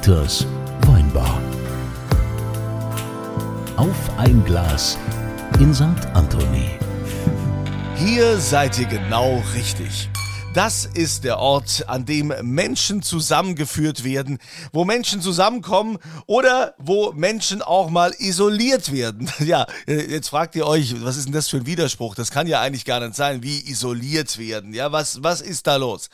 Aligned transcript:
Dieters 0.00 0.46
Weinbar. 0.86 1.42
Auf 3.76 3.96
ein 4.16 4.42
Glas 4.46 4.96
in 5.58 5.74
St. 5.74 5.84
Anthony. 6.14 6.70
Hier 7.96 8.38
seid 8.38 8.78
ihr 8.78 8.86
genau 8.86 9.42
richtig. 9.54 10.08
Das 10.54 10.86
ist 10.86 11.24
der 11.24 11.38
Ort, 11.38 11.84
an 11.86 12.06
dem 12.06 12.32
Menschen 12.42 13.02
zusammengeführt 13.02 14.02
werden, 14.02 14.38
wo 14.72 14.86
Menschen 14.86 15.20
zusammenkommen 15.20 15.98
oder 16.26 16.74
wo 16.78 17.12
Menschen 17.12 17.60
auch 17.60 17.90
mal 17.90 18.14
isoliert 18.18 18.92
werden. 18.92 19.30
Ja, 19.40 19.66
jetzt 19.86 20.30
fragt 20.30 20.56
ihr 20.56 20.66
euch, 20.66 20.94
was 21.04 21.18
ist 21.18 21.26
denn 21.26 21.34
das 21.34 21.48
für 21.48 21.58
ein 21.58 21.66
Widerspruch? 21.66 22.14
Das 22.14 22.30
kann 22.30 22.46
ja 22.46 22.62
eigentlich 22.62 22.86
gar 22.86 23.00
nicht 23.00 23.16
sein, 23.16 23.42
wie 23.42 23.60
isoliert 23.70 24.38
werden. 24.38 24.72
Ja, 24.72 24.92
was, 24.92 25.22
was 25.22 25.42
ist 25.42 25.66
da 25.66 25.76
los? 25.76 26.08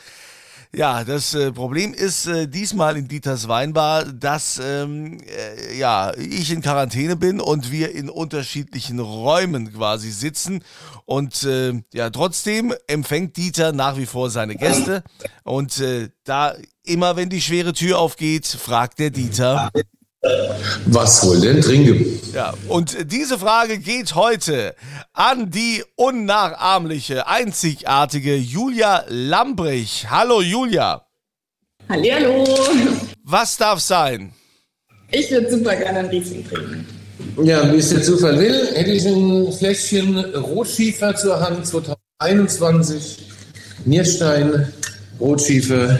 Ja, 0.77 1.05
das 1.05 1.33
äh, 1.33 1.53
Problem 1.53 1.95
ist 1.95 2.27
äh, 2.27 2.47
diesmal 2.47 2.99
in 2.99 3.09
Dieters 3.09 3.49
Weinbar, 3.49 4.05
dass 4.05 4.61
ähm, 4.63 5.19
äh, 5.21 5.75
ja, 5.75 6.13
ich 6.19 6.53
in 6.53 6.61
Quarantäne 6.61 7.17
bin 7.17 7.41
und 7.41 7.73
wir 7.73 7.95
in 7.95 8.11
unterschiedlichen 8.11 9.01
Räumen 9.01 9.73
quasi 9.73 10.11
sitzen. 10.11 10.63
Und 11.07 11.45
äh, 11.45 11.83
ja, 11.95 12.11
trotzdem 12.11 12.75
empfängt 12.89 13.39
Dieter 13.39 13.73
nach 13.73 13.97
wie 13.97 14.05
vor 14.05 14.29
seine 14.29 14.55
Gäste. 14.55 15.03
Und 15.45 15.81
äh, 15.81 16.11
da 16.25 16.55
immer, 16.85 17.17
wenn 17.17 17.31
die 17.31 17.41
schwere 17.41 17.73
Tür 17.73 17.99
aufgeht, 17.99 18.47
fragt 18.47 18.99
der 18.99 19.09
Dieter. 19.09 19.71
Was 20.87 21.25
wohl 21.27 21.41
denn 21.41 21.61
trinken? 21.61 22.21
Ja, 22.35 22.55
und 22.69 23.11
diese 23.13 23.39
Frage 23.39 23.79
geht 23.79 24.15
heute 24.15 24.75
an 25.13 25.51
die 25.51 25.83
unnachahmliche, 25.97 27.27
einzigartige 27.27 28.37
Julia 28.37 29.05
Lambrich. 29.09 30.07
Hallo 30.11 30.41
Julia. 30.43 31.07
Hallihallo. 31.89 32.45
Was 33.25 33.57
darf 33.57 33.81
sein? 33.81 34.33
Ich 35.11 35.31
würde 35.31 35.51
super 35.51 35.77
gerne 35.77 36.01
einen 36.01 36.09
Riesling 36.09 36.47
trinken. 36.49 36.87
Ja, 37.43 37.73
wie 37.73 37.77
es 37.77 37.91
der 37.91 38.03
Zufall 38.03 38.39
will, 38.39 38.69
hätte 38.75 38.91
ich 38.91 39.07
ein 39.07 39.53
Fläschchen 39.53 40.19
Rotschiefer 40.35 41.15
zur 41.15 41.41
Hand 41.41 41.67
2021. 41.67 43.19
Nierstein, 43.85 44.73
Rotschiefer, 45.21 45.99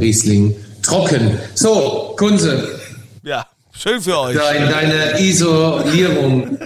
Riesling, 0.00 0.54
trocken. 0.82 1.38
So, 1.54 2.14
Kunze, 2.18 2.80
Ja, 3.22 3.46
schön 3.80 4.00
für 4.02 4.18
euch. 4.18 4.36
dein, 4.36 4.68
deine 4.68 5.20
Isolierung, 5.20 6.58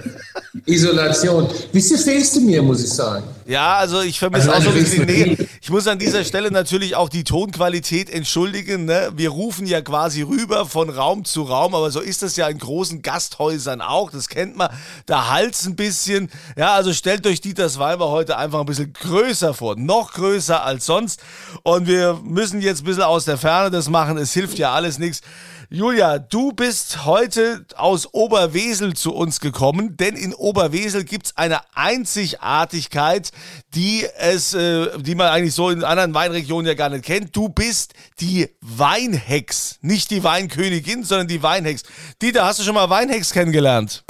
Isolation. 0.65 1.47
Bisschen 1.71 1.99
fehlst 1.99 2.35
du 2.35 2.41
mir, 2.41 2.61
muss 2.61 2.83
ich 2.83 2.89
sagen. 2.89 3.23
Ja, 3.47 3.75
also 3.75 4.01
ich 4.01 4.17
vermisse 4.17 4.51
Also 4.51 4.69
auch 4.69 4.73
so 4.73 4.77
ein 4.77 4.83
bisschen 4.83 5.05
Nähe. 5.05 5.37
Ich 5.61 5.69
muss 5.69 5.87
an 5.87 5.99
dieser 5.99 6.23
Stelle 6.23 6.49
natürlich 6.51 6.95
auch 6.95 7.09
die 7.09 7.23
Tonqualität 7.23 8.09
entschuldigen. 8.09 8.85
Ne? 8.85 9.11
Wir 9.15 9.29
rufen 9.29 9.67
ja 9.67 9.81
quasi 9.81 10.23
rüber 10.23 10.65
von 10.65 10.89
Raum 10.89 11.25
zu 11.25 11.43
Raum, 11.43 11.75
aber 11.75 11.91
so 11.91 11.99
ist 11.99 12.23
das 12.23 12.35
ja 12.37 12.47
in 12.47 12.57
großen 12.57 13.01
Gasthäusern 13.03 13.81
auch. 13.81 14.09
Das 14.09 14.27
kennt 14.27 14.57
man. 14.57 14.69
Da 15.05 15.29
halt's 15.29 15.65
ein 15.65 15.75
bisschen. 15.75 16.31
Ja, 16.57 16.73
also 16.73 16.91
stellt 16.93 17.27
euch 17.27 17.39
Dieters 17.39 17.77
Weiber 17.77 18.09
heute 18.09 18.37
einfach 18.37 18.59
ein 18.61 18.65
bisschen 18.65 18.93
größer 18.93 19.53
vor. 19.53 19.75
Noch 19.75 20.13
größer 20.13 20.63
als 20.63 20.87
sonst. 20.87 21.21
Und 21.63 21.87
wir 21.87 22.19
müssen 22.23 22.61
jetzt 22.61 22.81
ein 22.81 22.85
bisschen 22.85 23.03
aus 23.03 23.25
der 23.25 23.37
Ferne 23.37 23.69
das 23.69 23.89
machen. 23.89 24.17
Es 24.17 24.33
hilft 24.33 24.57
ja 24.57 24.73
alles 24.73 24.97
nichts. 24.97 25.21
Julia, 25.69 26.19
du 26.19 26.51
bist 26.51 27.05
heute 27.05 27.65
aus 27.75 28.13
Oberwesel 28.13 28.93
zu 28.93 29.13
uns 29.13 29.39
gekommen, 29.39 29.97
denn 29.97 30.15
in 30.15 30.33
Oberwesel 30.33 31.03
gibt's 31.03 31.35
eine 31.35 31.59
Einzigartigkeit, 31.73 33.31
die 33.73 34.05
es, 34.19 34.53
äh, 34.53 34.87
die 34.99 35.15
man 35.15 35.27
eigentlich 35.29 35.55
so 35.55 35.69
in 35.71 35.83
anderen 35.83 36.13
Weinregionen 36.13 36.67
ja 36.67 36.75
gar 36.75 36.89
nicht 36.89 37.03
kennt. 37.03 37.35
Du 37.35 37.49
bist 37.49 37.93
die 38.19 38.49
Weinhex, 38.61 39.77
nicht 39.81 40.11
die 40.11 40.23
Weinkönigin, 40.23 41.03
sondern 41.03 41.27
die 41.27 41.41
Weinhex. 41.41 41.81
Dieter, 42.21 42.45
hast 42.45 42.59
du 42.59 42.63
schon 42.63 42.75
mal 42.75 42.89
Weinhex 42.89 43.31
kennengelernt? 43.31 44.03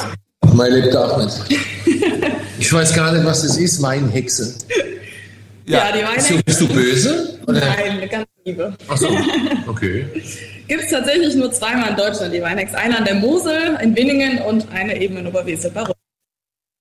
Mein 0.53 0.73
lebt 0.73 0.95
auch 0.95 1.17
nicht. 1.17 1.59
Ich 2.59 2.71
weiß 2.71 2.93
gar 2.95 3.11
nicht, 3.13 3.25
was 3.25 3.41
das 3.43 3.57
ist, 3.57 3.81
Weinhexe. 3.81 4.55
Ja, 5.65 5.91
die 5.91 6.03
Bist 6.15 6.29
du, 6.29 6.33
Weine. 6.33 6.43
bist 6.43 6.61
du 6.61 6.67
böse? 6.67 7.34
Nein, 7.47 8.09
ganz 8.09 8.25
liebe. 8.43 8.73
Ach 8.87 8.97
so, 8.97 9.07
okay. 9.67 10.05
Gibt 10.67 10.83
es 10.83 10.89
tatsächlich 10.89 11.35
nur 11.35 11.51
zweimal 11.51 11.91
in 11.91 11.95
Deutschland 11.95 12.33
die 12.33 12.41
Weinex. 12.41 12.73
Eine 12.73 12.97
an 12.97 13.05
der 13.05 13.15
Mosel 13.15 13.77
in 13.81 13.95
Winningen 13.95 14.39
und 14.39 14.71
eine 14.71 14.99
eben 14.99 15.17
in 15.17 15.27
Oberwesel 15.27 15.71
Rügen. 15.71 15.93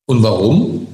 Und 0.06 0.22
warum? 0.22 0.86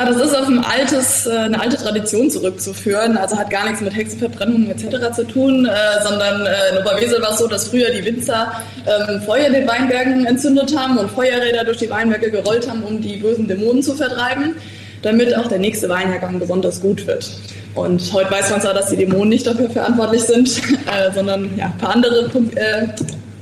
Ah, 0.00 0.04
das 0.04 0.16
ist 0.16 0.36
auf 0.36 0.46
ein 0.46 0.64
altes, 0.64 1.26
äh, 1.26 1.36
eine 1.36 1.60
alte 1.60 1.76
Tradition 1.76 2.30
zurückzuführen. 2.30 3.16
Also 3.16 3.36
hat 3.36 3.50
gar 3.50 3.64
nichts 3.64 3.80
mit 3.80 3.96
Hexenverbrennungen 3.96 4.70
etc. 4.70 5.12
zu 5.12 5.26
tun, 5.26 5.66
äh, 5.66 6.02
sondern 6.06 6.46
äh, 6.46 6.70
in 6.70 6.78
Oberwesel 6.78 7.20
war 7.20 7.32
es 7.32 7.38
so, 7.38 7.48
dass 7.48 7.68
früher 7.68 7.90
die 7.90 8.04
Winzer 8.04 8.52
ähm, 8.86 9.20
Feuer 9.22 9.48
in 9.48 9.54
den 9.54 9.66
Weinbergen 9.66 10.24
entzündet 10.24 10.76
haben 10.78 10.98
und 10.98 11.10
Feuerräder 11.10 11.64
durch 11.64 11.78
die 11.78 11.90
Weinberge 11.90 12.30
gerollt 12.30 12.70
haben, 12.70 12.84
um 12.84 13.00
die 13.00 13.16
bösen 13.16 13.48
Dämonen 13.48 13.82
zu 13.82 13.96
vertreiben, 13.96 14.54
damit 15.02 15.36
auch 15.36 15.46
der 15.46 15.58
nächste 15.58 15.88
Weinjahrgang 15.88 16.38
besonders 16.38 16.80
gut 16.80 17.06
wird. 17.06 17.30
Und 17.74 18.12
heute 18.12 18.30
weiß 18.30 18.50
man 18.50 18.60
zwar, 18.60 18.74
dass 18.74 18.90
die 18.90 18.96
Dämonen 18.96 19.28
nicht 19.28 19.46
dafür 19.46 19.70
verantwortlich 19.70 20.22
sind, 20.22 20.48
äh, 20.86 21.12
sondern 21.14 21.56
ja, 21.56 21.66
ein 21.66 21.78
paar 21.78 21.94
andere 21.94 22.30
äh, 22.56 22.88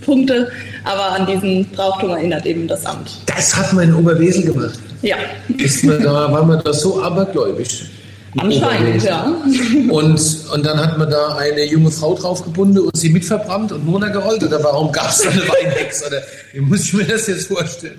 Punkte, 0.05 0.51
aber 0.85 1.13
an 1.13 1.27
diesen 1.27 1.69
Brauchtum 1.71 2.11
erinnert 2.11 2.47
eben 2.47 2.69
das 2.69 2.87
Amt. 2.87 3.11
Das 3.27 3.57
hat 3.57 3.73
man 3.73 3.89
in 3.89 3.95
Oberwesel 3.95 4.45
gemacht. 4.45 4.79
Ja, 5.03 5.17
Ist 5.59 5.85
man 5.85 6.03
da, 6.03 6.33
war 6.33 6.45
man 6.45 6.63
da 6.65 6.73
so 6.73 7.03
abergläubisch? 7.03 7.91
in 8.35 8.41
anscheinend, 8.41 9.03
ja. 9.03 9.25
Und, 9.91 10.21
und 10.53 10.67
dann 10.67 10.79
hat 10.79 10.99
man 10.99 11.11
da 11.11 11.37
eine 11.37 11.65
junge 11.65 11.91
Frau 11.91 12.15
draufgebunden 12.15 12.85
und 12.85 12.97
sie 12.97 13.09
mitverbrannt 13.09 13.73
und 13.73 13.87
Mona 13.87 14.09
gerollt. 14.09 14.43
Oder 14.43 14.63
warum 14.63 14.93
gab 14.93 15.11
es 15.11 15.23
da 15.23 15.31
eine 15.31 15.41
Weinhex? 15.41 16.07
Oder 16.07 16.23
wie 16.53 16.61
muss 16.61 16.81
ich 16.81 16.93
mir 16.93 17.05
das 17.05 17.27
jetzt 17.27 17.47
vorstellen? 17.47 17.99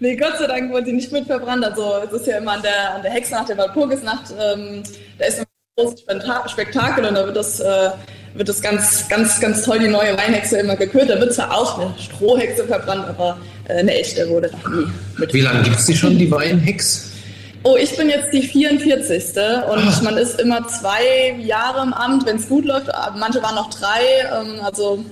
Nee, 0.00 0.16
Gott 0.16 0.38
sei 0.38 0.46
Dank 0.46 0.70
wurde 0.70 0.86
sie 0.86 0.92
nicht 0.92 1.10
mit 1.10 1.26
verbrannt. 1.26 1.64
Also 1.64 1.94
es 2.06 2.12
ist 2.12 2.26
ja 2.26 2.38
immer 2.38 2.52
an 2.52 2.62
der, 2.62 2.94
an 2.94 3.02
der 3.02 3.10
Hexnacht, 3.10 3.48
der 3.48 3.58
Walpurgisnacht, 3.58 4.32
ähm, 4.32 4.82
da 5.18 5.26
ist 5.26 5.38
immer 5.38 5.46
ein 6.08 6.20
großes 6.20 6.52
Spektakel 6.52 7.04
und 7.04 7.14
da 7.14 7.26
wird 7.26 7.36
das, 7.36 7.60
äh, 7.60 7.90
wird 8.34 8.48
das 8.48 8.62
ganz, 8.62 9.08
ganz, 9.08 9.40
ganz 9.40 9.62
toll, 9.64 9.80
die 9.80 9.88
neue 9.88 10.16
Weinhexe 10.16 10.58
immer 10.58 10.76
gekürt. 10.76 11.10
Da 11.10 11.18
wird 11.18 11.34
zwar 11.34 11.52
auch 11.52 11.78
eine 11.78 11.94
Strohhexe 11.98 12.64
verbrannt, 12.64 13.06
aber 13.08 13.38
äh, 13.68 13.78
eine 13.78 13.94
echte 13.94 14.28
wurde 14.28 14.50
noch 14.52 14.68
nie 14.70 14.86
mit. 15.16 15.34
Wie 15.34 15.40
lange 15.40 15.62
gibt 15.62 15.76
es 15.76 15.86
die 15.86 15.96
schon, 15.96 16.16
die 16.16 16.30
Weinhex? 16.30 17.10
Oh, 17.64 17.76
ich 17.76 17.96
bin 17.96 18.08
jetzt 18.08 18.32
die 18.32 18.42
44. 18.42 19.34
Und 19.68 20.02
man 20.04 20.16
ist 20.16 20.40
immer 20.40 20.66
zwei 20.68 21.34
Jahre 21.40 21.82
im 21.82 21.92
Amt, 21.92 22.24
wenn 22.24 22.36
es 22.36 22.48
gut 22.48 22.64
läuft. 22.64 22.86
Manche 23.16 23.42
waren 23.42 23.56
noch 23.56 23.68
drei, 23.68 24.00
ähm, 24.32 24.60
also 24.62 25.04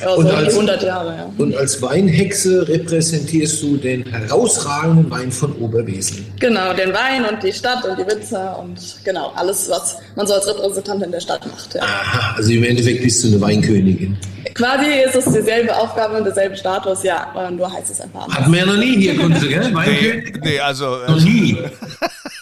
ja, 0.00 0.08
so 0.14 0.16
Und 0.16 0.30
als- 0.30 0.54
100 0.54 0.82
Jahre, 0.82 1.08
ja. 1.16 1.30
Und 1.38 1.56
als 1.56 1.80
Weinhexe 1.82 2.66
repräsentierst 2.68 3.62
du 3.62 3.76
den 3.76 4.04
herausragenden 4.06 5.10
Wein 5.10 5.30
von 5.32 5.52
Oberwesel. 5.56 6.18
Genau, 6.40 6.72
den 6.72 6.92
Wein 6.92 7.24
und 7.30 7.42
die 7.42 7.52
Stadt 7.52 7.84
und 7.84 7.98
die 7.98 8.06
Winzer 8.10 8.58
und 8.58 8.78
genau, 9.04 9.32
alles, 9.36 9.68
was 9.70 9.96
man 10.16 10.26
so 10.26 10.34
als 10.34 10.46
Repräsentant 10.48 11.02
in 11.04 11.10
der 11.12 11.20
Stadt 11.20 11.46
macht. 11.46 11.74
Ja. 11.74 11.82
Aha, 11.82 12.34
also 12.36 12.50
im 12.52 12.64
Endeffekt 12.64 13.02
bist 13.02 13.22
du 13.24 13.28
eine 13.28 13.40
Weinkönigin. 13.40 14.16
Quasi 14.54 14.86
ist 15.06 15.14
es 15.16 15.32
dieselbe 15.32 15.74
Aufgabe 15.74 16.18
und 16.18 16.24
derselbe 16.24 16.56
Status, 16.56 17.02
ja, 17.04 17.26
aber 17.32 17.50
nur 17.50 17.72
heißt 17.72 17.90
es 17.90 18.00
einfach 18.00 18.22
anders. 18.24 18.38
Hatten 18.38 18.52
wir 18.52 18.60
ja 18.60 18.66
noch 18.66 18.76
nie 18.76 18.96
hier, 18.98 19.16
Kunze, 19.16 19.48
gell? 19.48 19.68
Nee, 19.70 19.74
Weinkönigin? 19.74 20.40
nee 20.44 20.60
also, 20.60 20.96
Noch 21.08 21.20
nie. 21.20 21.56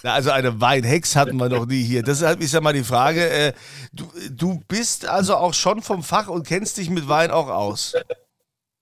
Na, 0.03 0.15
Also 0.15 0.31
eine 0.31 0.61
Weinhex 0.61 1.17
hatten 1.17 1.37
wir 1.37 1.49
noch 1.49 1.67
nie 1.67 1.83
hier. 1.83 2.03
Deshalb 2.03 2.41
ist 2.41 2.55
ja 2.55 2.61
mal 2.61 2.73
die 2.73 2.85
Frage, 2.85 3.29
äh, 3.29 3.53
du, 3.93 4.11
du 4.31 4.61
bist 4.69 5.07
also 5.07 5.37
auch 5.37 5.55
schon 5.55 5.83
vom 5.83 6.03
Fach 6.03 6.29
und 6.29 6.47
kennst 6.47 6.79
dich 6.79 6.91
mit 6.91 7.09
Wein 7.09 7.31
auch 7.31 7.49
aus. 7.49 7.95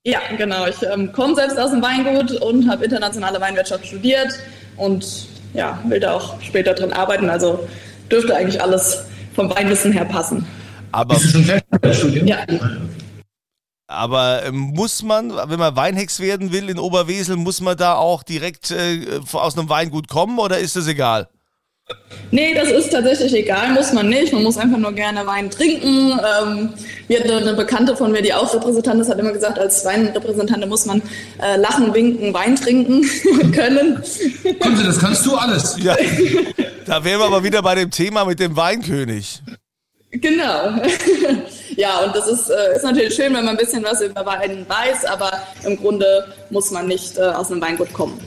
Ja, 0.05 0.21
genau. 0.37 0.67
Ich 0.67 0.83
ähm, 0.83 1.13
komme 1.13 1.35
selbst 1.35 1.59
aus 1.59 1.71
dem 1.71 1.83
Weingut 1.83 2.31
und 2.41 2.71
habe 2.71 2.85
internationale 2.85 3.41
Weinwirtschaft 3.41 3.87
studiert 3.87 4.29
und 4.77 5.29
ja, 5.55 5.83
will 5.87 6.01
da 6.01 6.15
auch 6.15 6.41
später 6.41 6.75
drin 6.75 6.93
arbeiten. 6.93 7.29
Also 7.29 7.69
dürfte 8.11 8.35
eigentlich 8.37 8.63
alles 8.63 9.05
vom 9.35 9.51
Weinwissen 9.51 9.93
her 9.93 10.05
passen. 10.05 10.47
Aber, 10.93 11.15
Bist 11.15 11.27
du 11.27 11.31
schon 11.31 11.45
fertig 11.45 11.67
mit 11.71 11.85
dem 11.85 11.93
Studium? 11.95 12.27
Ja. 12.27 12.39
Aber 13.89 14.45
ähm, 14.45 14.59
muss 14.59 15.03
man, 15.03 15.33
wenn 15.35 15.59
man 15.59 15.75
Weinhex 15.75 16.21
werden 16.21 16.53
will 16.53 16.69
in 16.69 16.79
Oberwesel, 16.79 17.37
muss 17.37 17.61
man 17.63 17.77
da 17.77 17.95
auch 17.95 18.23
direkt 18.23 18.71
äh, 18.71 19.21
aus 19.33 19.59
einem 19.59 19.71
Weingut 19.71 20.09
kommen 20.09 20.39
oder 20.39 20.59
ist 20.59 20.77
das 20.77 20.87
egal? 20.87 21.29
Nee, 22.31 22.53
das 22.53 22.71
ist 22.71 22.91
tatsächlich 22.91 23.33
egal, 23.33 23.73
muss 23.73 23.95
man 23.95 24.11
nicht. 24.11 24.35
Man 24.35 24.43
muss 24.43 24.59
einfach 24.59 24.77
nur 24.77 24.93
gerne 24.93 25.27
Wein 25.27 25.51
trinken. 25.51 26.13
Ähm, 26.13 26.75
wir 27.07 27.21
hatten 27.21 27.31
eine 27.31 27.55
Bekannte 27.55 27.97
von 27.97 28.13
mir, 28.13 28.21
die 28.21 28.35
auch 28.35 28.53
Repräsentant 28.55 29.01
ist, 29.01 29.09
hat 29.09 29.19
immer 29.19 29.33
gesagt, 29.33 29.59
als 29.59 29.83
Weinrepräsentant 29.87 30.69
muss 30.69 30.85
man 30.85 31.01
äh, 31.41 31.57
lachen, 31.57 31.95
winken, 31.95 32.35
Wein 32.35 32.57
trinken 32.57 33.03
können. 33.53 34.03
Kunze, 34.61 34.85
das 34.85 34.99
kannst 34.99 35.25
du 35.25 35.35
alles. 35.37 35.77
Ja, 35.83 35.97
da 36.85 37.05
wären 37.05 37.21
wir 37.21 37.27
aber 37.27 37.43
wieder 37.43 37.63
bei 37.63 37.75
dem 37.75 37.91
Thema 37.91 38.27
mit 38.27 38.41
dem 38.41 38.57
Weinkönig. 38.57 39.41
Genau. 40.11 40.83
ja, 41.79 42.01
und 42.05 42.15
das 42.15 42.27
ist, 42.29 42.51
äh, 42.51 42.77
ist 42.77 42.83
natürlich 42.85 43.15
schön, 43.15 43.27
wenn 43.35 43.45
man 43.45 43.51
ein 43.51 43.57
bisschen 43.57 43.83
was 43.85 44.01
über 44.03 44.27
Wein 44.27 44.67
weiß, 44.69 45.05
aber 45.07 45.31
im 45.65 45.77
Grunde 45.77 46.27
muss 46.51 46.71
man 46.71 46.87
nicht 46.87 47.17
äh, 47.17 47.23
aus 47.23 47.51
einem 47.51 47.61
Weingut 47.63 47.93
kommen. 47.93 48.19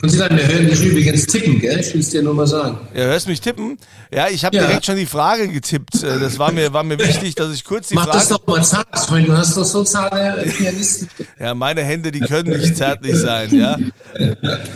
Konstantin, 0.00 0.38
wir 0.38 0.46
hören 0.46 0.68
dich 0.68 0.80
übrigens 0.80 1.26
tippen, 1.26 1.58
gell? 1.58 1.80
Ich 1.80 1.92
will 1.92 2.00
es 2.02 2.10
dir 2.10 2.22
nur 2.22 2.32
mal 2.32 2.46
sagen. 2.46 2.78
Ja, 2.94 3.02
hörst 3.06 3.26
mich 3.26 3.40
tippen? 3.40 3.76
Ja, 4.14 4.28
ich 4.28 4.44
habe 4.44 4.54
Ja. 4.56 4.64
direkt 4.66 4.86
schon 4.86 4.94
die 4.94 5.06
Frage 5.06 5.48
getippt. 5.48 6.04
Äh, 6.04 6.20
Das 6.20 6.38
war 6.38 6.52
mir, 6.52 6.72
war 6.72 6.84
mir 6.84 6.96
wichtig, 7.00 7.34
dass 7.34 7.52
ich 7.52 7.64
kurz 7.64 7.88
die 7.88 7.96
Mach 7.96 8.06
das 8.06 8.28
Frage. 8.28 8.40
doch 8.46 8.46
mal 8.54 8.62
zart, 8.64 8.86
ich 8.94 9.10
meine, 9.10 9.26
du 9.26 9.36
hast 9.36 9.56
doch 9.56 9.64
so 9.64 9.82
zarte 9.82 10.44
Pianisten. 10.56 11.08
Ja, 11.40 11.52
meine 11.54 11.82
Hände, 11.82 12.12
die 12.12 12.20
können 12.20 12.56
nicht 12.60 12.76
zärtlich 12.76 13.16
sein, 13.16 13.52
ja. 13.52 13.76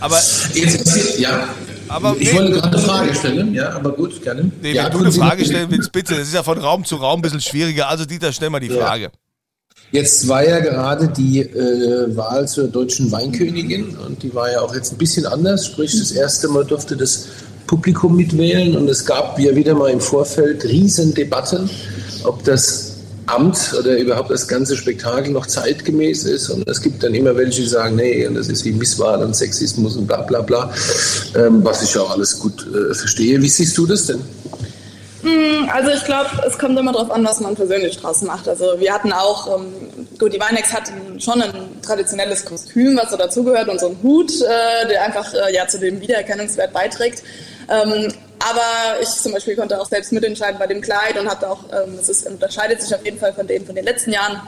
Aber, 0.00 0.18
Jetzt 0.54 1.18
ja, 1.20 1.46
aber 1.92 2.16
ich 2.18 2.32
nee, 2.32 2.38
wollte 2.38 2.52
gerade 2.52 2.76
eine 2.76 2.78
Frage 2.78 3.14
stellen, 3.14 3.54
ja, 3.54 3.70
aber 3.70 3.92
gut, 3.92 4.22
gerne. 4.22 4.50
nee, 4.60 4.72
ja, 4.72 4.84
wenn 4.84 4.92
du 4.92 4.98
eine 4.98 5.12
Frage 5.12 5.44
stellen 5.44 5.70
willst, 5.70 5.92
bitte. 5.92 6.14
Das 6.14 6.24
ist 6.24 6.34
ja 6.34 6.42
von 6.42 6.58
Raum 6.58 6.84
zu 6.84 6.96
Raum 6.96 7.20
ein 7.20 7.22
bisschen 7.22 7.40
schwieriger. 7.40 7.88
Also 7.88 8.04
Dieter, 8.04 8.32
stell 8.32 8.50
mal 8.50 8.60
die. 8.60 8.70
Frage. 8.70 9.10
Jetzt 9.90 10.26
war 10.26 10.42
ja 10.42 10.60
gerade 10.60 11.08
die 11.08 11.40
äh, 11.40 12.16
Wahl 12.16 12.48
zur 12.48 12.68
deutschen 12.68 13.12
Weinkönigin 13.12 13.96
und 13.98 14.22
die 14.22 14.34
war 14.34 14.50
ja 14.50 14.62
auch 14.62 14.74
jetzt 14.74 14.92
ein 14.92 14.98
bisschen 14.98 15.26
anders. 15.26 15.66
Sprich, 15.66 15.98
das 15.98 16.12
erste 16.12 16.48
Mal 16.48 16.64
durfte 16.64 16.96
das 16.96 17.28
Publikum 17.66 18.16
mitwählen 18.16 18.74
und 18.74 18.88
es 18.88 19.04
gab 19.04 19.38
ja 19.38 19.54
wieder 19.54 19.74
mal 19.74 19.90
im 19.90 20.00
Vorfeld 20.00 20.64
Riesendebatten, 20.64 21.68
ob 22.24 22.42
das 22.44 22.91
Amt 23.26 23.74
oder 23.78 23.96
überhaupt 23.98 24.30
das 24.30 24.48
ganze 24.48 24.76
Spektakel 24.76 25.32
noch 25.32 25.46
zeitgemäß 25.46 26.24
ist. 26.24 26.50
Und 26.50 26.68
es 26.68 26.80
gibt 26.80 27.02
dann 27.02 27.14
immer 27.14 27.36
welche, 27.36 27.62
die 27.62 27.68
sagen, 27.68 27.96
nee, 27.96 28.26
und 28.26 28.34
das 28.34 28.48
ist 28.48 28.64
wie 28.64 28.72
Misswahl 28.72 29.22
und 29.22 29.34
Sexismus 29.34 29.96
und 29.96 30.06
bla 30.06 30.22
bla 30.22 30.40
bla, 30.40 30.72
ähm, 31.36 31.64
was 31.64 31.82
ich 31.82 31.96
auch 31.98 32.10
alles 32.10 32.38
gut 32.38 32.66
äh, 32.66 32.94
verstehe. 32.94 33.40
Wie 33.40 33.48
siehst 33.48 33.76
du 33.78 33.86
das 33.86 34.06
denn? 34.06 34.20
Also 35.72 35.90
ich 35.90 36.04
glaube, 36.04 36.30
es 36.46 36.58
kommt 36.58 36.78
immer 36.78 36.92
darauf 36.92 37.10
an, 37.12 37.24
was 37.24 37.40
man 37.40 37.54
persönlich 37.54 37.96
draus 37.96 38.22
macht. 38.22 38.48
Also 38.48 38.74
wir 38.78 38.92
hatten 38.92 39.12
auch, 39.12 39.56
ähm, 39.56 39.72
gut, 40.18 40.34
die 40.34 40.40
Weinex 40.40 40.72
hat 40.72 40.92
schon 41.18 41.40
ein 41.40 41.80
traditionelles 41.80 42.44
Kostüm, 42.44 42.96
was 42.96 43.10
so 43.10 43.16
dazugehört 43.16 43.68
und 43.68 43.78
so 43.78 43.88
ein 43.88 43.96
Hut, 44.02 44.32
äh, 44.32 44.88
der 44.88 45.04
einfach 45.04 45.32
äh, 45.32 45.54
ja 45.54 45.66
zu 45.68 45.78
dem 45.78 46.00
Wiedererkennungswert 46.00 46.72
beiträgt. 46.72 47.22
Ähm, 47.68 48.12
aber 48.48 49.00
ich 49.00 49.08
zum 49.08 49.32
Beispiel 49.32 49.56
konnte 49.56 49.80
auch 49.80 49.88
selbst 49.88 50.12
mitentscheiden 50.12 50.58
bei 50.58 50.66
dem 50.66 50.80
Kleid 50.80 51.18
und 51.18 51.28
hatte 51.28 51.50
auch, 51.50 51.64
ähm, 51.72 51.98
es 52.00 52.08
ist, 52.08 52.26
unterscheidet 52.26 52.82
sich 52.82 52.94
auf 52.94 53.04
jeden 53.04 53.18
Fall 53.18 53.32
von 53.32 53.46
dem 53.46 53.64
von 53.64 53.74
den 53.74 53.84
letzten 53.84 54.12
Jahren. 54.12 54.40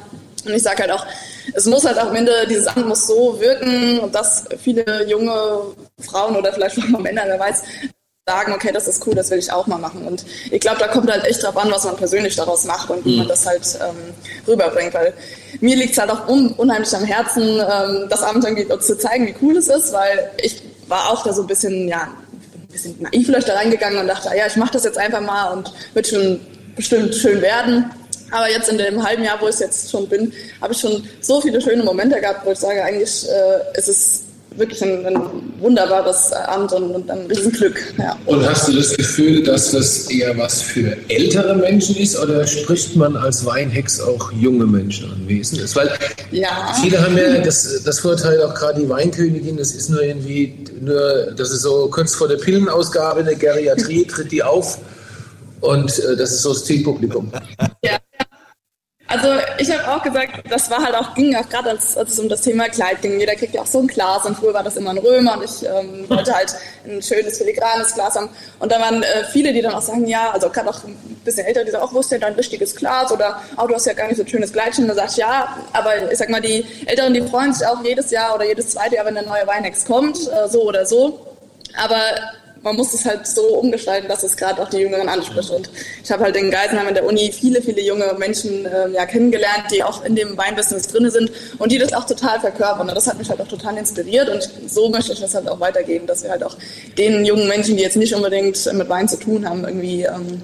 Und 0.45 0.53
ich 0.53 0.63
sage 0.63 0.83
halt 0.83 0.93
auch, 0.93 1.07
es 1.55 1.65
muss 1.67 1.85
halt 1.85 1.97
am 1.99 2.15
Ende, 2.15 2.47
dieses 2.49 2.67
Amt 2.67 2.87
muss 2.87 3.07
so 3.07 3.41
wirken, 3.41 4.13
dass 4.13 4.45
viele 4.63 5.07
junge 5.07 5.63
Frauen 6.01 6.37
oder 6.37 6.53
vielleicht 6.53 6.79
auch 6.79 6.99
Männer, 6.99 7.23
wer 7.27 7.39
weiß, 7.39 7.63
sagen, 8.27 8.53
okay, 8.55 8.71
das 8.73 8.89
ist 8.89 9.07
cool, 9.07 9.15
das 9.15 9.31
will 9.31 9.39
ich 9.39 9.53
auch 9.53 9.67
mal 9.67 9.79
machen. 9.79 10.07
Und 10.07 10.25
ich 10.51 10.61
glaube, 10.61 10.79
da 10.79 10.89
kommt 10.89 11.11
halt 11.11 11.25
echt 11.25 11.43
drauf 11.43 11.57
an, 11.59 11.71
was 11.71 11.85
man 11.85 11.97
persönlich 11.97 12.35
daraus 12.37 12.65
macht 12.65 12.89
und 12.89 13.05
wie 13.05 13.19
man 13.19 13.29
das 13.29 13.47
halt 13.47 13.79
ähm, 13.83 14.15
rüberbringt. 14.49 14.95
Weil 14.95 15.13
mir 15.61 15.77
liegt 15.77 15.93
es 15.93 15.99
halt 15.99 16.11
auch 16.11 16.27
un 16.29 16.53
unheimlich 16.53 16.95
am 16.97 17.05
Herzen, 17.05 17.43
ähm, 17.43 18.07
das 18.09 18.23
Abend 18.23 18.45
irgendwie 18.45 18.67
zu 18.79 18.97
zeigen, 18.97 19.27
wie 19.27 19.35
cool 19.43 19.57
es 19.59 19.69
ist, 19.69 19.93
weil 19.93 20.31
ich 20.43 20.63
war 20.89 21.11
auch 21.11 21.23
da 21.23 21.35
so 21.35 21.43
ein 21.43 21.47
bisschen, 21.47 21.87
ja, 21.87 22.09
bisschen 22.75 22.97
naiv 23.01 23.27
vielleicht 23.27 23.49
da 23.49 23.55
reingegangen 23.55 23.99
und 23.99 24.09
dachte, 24.09 24.29
ja, 24.37 24.47
ich 24.47 24.57
mache 24.57 24.73
das 24.73 24.85
jetzt 24.85 24.99
einfach 24.99 25.21
mal 25.21 25.53
und 25.53 25.73
wird 25.95 26.07
schon 26.07 26.41
bestimmt 26.77 27.15
schön 27.15 27.41
werden. 27.41 27.91
Aber 28.31 28.51
jetzt 28.51 28.69
in 28.69 28.79
dem 28.79 29.03
halben 29.03 29.23
Jahr, 29.23 29.41
wo 29.41 29.49
ich 29.49 29.59
jetzt 29.59 29.91
schon 29.91 30.09
bin, 30.09 30.33
habe 30.61 30.73
ich 30.73 30.81
schon 30.81 31.09
so 31.21 31.41
viele 31.41 31.61
schöne 31.61 31.85
Momente 31.85 32.21
gehabt, 32.21 32.45
wo 32.45 32.51
ich 32.51 32.59
sage, 32.59 32.83
eigentlich 32.83 33.27
äh, 33.29 33.79
ist 33.79 33.89
es 33.89 34.24
wirklich 34.57 34.83
ein, 34.83 35.07
ein 35.07 35.21
wunderbares 35.59 36.33
Amt 36.33 36.73
und, 36.73 36.91
und 36.91 37.11
ein 37.11 37.27
Riesenglück. 37.27 37.95
Ja. 37.99 38.17
Und 38.27 38.49
hast 38.49 38.69
du 38.69 38.73
das 38.73 38.97
Gefühl, 38.97 39.43
dass 39.43 39.73
das 39.73 40.11
eher 40.11 40.37
was 40.39 40.63
für 40.63 40.97
ältere 41.09 41.55
Menschen 41.57 41.97
ist 41.97 42.19
oder 42.19 42.47
spricht 42.47 42.97
man 42.97 43.17
als 43.17 43.45
Weinhex 43.45 44.01
auch 44.01 44.31
junge 44.33 44.67
Menschen 44.67 45.11
an? 45.11 45.23
Wie 45.27 45.39
ist? 45.39 45.75
Weil 45.77 45.91
Ja. 46.31 46.73
viele 46.81 47.03
haben 47.03 47.17
ja 47.17 47.39
das, 47.39 47.83
das 47.85 48.01
Vorteil, 48.01 48.43
auch 48.43 48.55
gerade 48.55 48.83
die 48.83 48.89
Weinkönigin, 48.89 49.57
das 49.57 49.73
ist 49.73 49.91
nur 49.91 50.03
irgendwie, 50.03 50.55
nur, 50.81 51.33
das 51.37 51.51
ist 51.51 51.63
so 51.63 51.89
kurz 51.89 52.15
vor 52.15 52.29
der 52.29 52.37
Pillenausgabe 52.37 53.21
in 53.21 53.27
der 53.27 53.37
Geriatrie, 53.37 54.05
tritt 54.05 54.31
die 54.33 54.43
auf 54.43 54.79
und 55.61 55.99
äh, 55.99 56.17
das 56.17 56.33
ist 56.33 56.43
so 56.43 56.53
das 56.53 56.65
Zielpublikum. 56.65 57.33
Ja. 57.83 57.99
Also 59.07 59.29
ich 59.59 59.71
habe 59.71 59.87
auch 59.93 60.03
gesagt, 60.03 60.51
das 60.51 60.71
war 60.71 60.83
halt 60.83 60.95
auch, 60.95 61.15
ging 61.15 61.37
auch 61.37 61.47
gerade 61.49 61.71
als, 61.71 61.97
als 61.97 62.13
es 62.13 62.19
um 62.19 62.29
das 62.29 62.41
Thema 62.41 62.69
Kleid 62.69 63.03
ging. 63.03 63.21
Jeder 63.21 63.35
kriegt 63.35 63.55
ja 63.55 63.61
auch 63.61 63.67
so 63.67 63.81
ein 63.81 63.87
Glas 63.87 64.25
und 64.25 64.37
früher 64.37 64.55
war 64.55 64.63
das 64.63 64.77
immer 64.77 64.91
ein 64.91 64.99
Römer 64.99 65.37
und 65.37 65.45
ich 65.45 65.63
ähm, 65.63 66.09
wollte 66.09 66.35
halt 66.35 66.55
ein 66.87 67.03
schönes 67.03 67.37
filigranes 67.37 67.95
Glas 67.95 68.15
haben. 68.15 68.31
Und 68.61 68.73
da 68.73 68.81
waren 68.81 69.03
äh, 69.03 69.25
viele, 69.31 69.53
die 69.53 69.61
dann 69.61 69.75
auch 69.75 69.83
sagen, 69.83 70.07
ja, 70.07 70.31
also 70.31 70.49
gerade 70.49 70.71
auch 70.71 70.83
ein 70.85 70.97
bisschen 71.23 71.47
älter, 71.47 71.65
die 71.65 71.71
sagen, 71.71 71.85
auch 71.85 71.93
wo 71.93 72.01
ist 72.01 72.11
denn 72.13 72.21
dein 72.21 72.33
richtiges 72.33 72.75
Glas? 72.75 73.13
Oder 73.13 73.43
oh, 73.59 73.67
du 73.67 73.75
hast 73.75 73.85
ja 73.85 73.93
gar 73.93 74.09
nicht 74.09 74.17
so 74.17 74.23
ein 74.23 74.29
schönes 74.29 74.53
Kleidchen. 74.53 74.85
Und 74.85 74.89
da 74.89 74.95
sag 74.95 75.11
ich, 75.11 75.17
ja, 75.19 75.55
aber 75.75 76.11
ich 76.11 76.19
sag 76.19 76.31
mal, 76.31 76.41
die 76.41 76.65
Älteren, 76.87 77.13
die 77.13 77.23
freuen 77.23 77.53
sich 77.53 77.67
auch 77.67 77.85
jedes 77.85 78.11
Jahr 78.11 78.35
oder 78.35 78.47
jedes 78.47 78.71
zweite 78.71 78.97
Jahr, 78.97 79.05
wenn 79.05 79.17
eine 79.19 79.27
neue 79.27 79.47
Weinex 79.47 79.85
kommt, 79.85 80.17
äh, 80.17 80.49
so 80.49 80.63
oder 80.63 80.87
so. 80.87 81.27
Aber 81.77 82.01
man 82.65 82.77
muss 82.77 82.95
es 82.95 83.05
halt 83.05 83.27
so 83.27 83.43
umgestalten, 83.59 84.09
dass 84.09 84.23
es 84.23 84.37
gerade 84.37 84.61
auch 84.61 84.71
die 84.71 84.79
Jüngeren 84.79 85.09
anspricht. 85.09 85.51
Und 85.51 85.71
ich 86.03 86.11
habe 86.11 86.25
halt 86.25 86.37
in 86.37 86.51
Geisenheim 86.51 86.89
in 86.89 86.95
der 86.95 87.05
Uni 87.05 87.31
viele, 87.31 87.61
viele 87.61 87.83
junge 87.83 88.15
Menschen 88.19 88.67
ähm, 88.67 88.95
ja, 88.95 89.05
kennengelernt, 89.05 89.65
die 89.71 89.85
auch 89.85 90.03
in 90.05 90.17
dem 90.17 90.37
Weinbusiness 90.37 90.89
drin 90.89 91.11
sind 91.11 91.31
und 91.59 91.71
die 91.71 91.79
das 91.79 91.93
auch 91.93 92.07
total 92.07 92.41
verkörpern. 92.41 92.89
Und 92.89 92.95
das 92.95 93.07
hat 93.07 93.19
mich 93.19 93.29
halt 93.29 93.41
auch 93.41 93.49
total 93.49 93.77
inspiriert 93.77 94.29
und 94.31 94.49
so 94.67 94.89
möchte 94.89 95.13
ich 95.13 95.21
das 95.21 95.35
halt 95.35 95.47
auch 95.47 95.61
weitergeben, 95.61 96.07
dass 96.07 96.23
wir 96.23 96.31
halt 96.31 96.43
auch 96.43 96.57
den 96.97 97.25
jungen 97.25 97.47
Menschen, 97.49 97.77
die 97.77 97.83
jetzt 97.83 97.97
nicht 97.97 98.15
unbedingt 98.15 98.73
mit 98.73 98.89
Wein 98.89 99.09
zu 99.09 99.19
tun 99.19 99.49
haben, 99.49 99.65
irgendwie 99.65 100.05
ähm, 100.05 100.41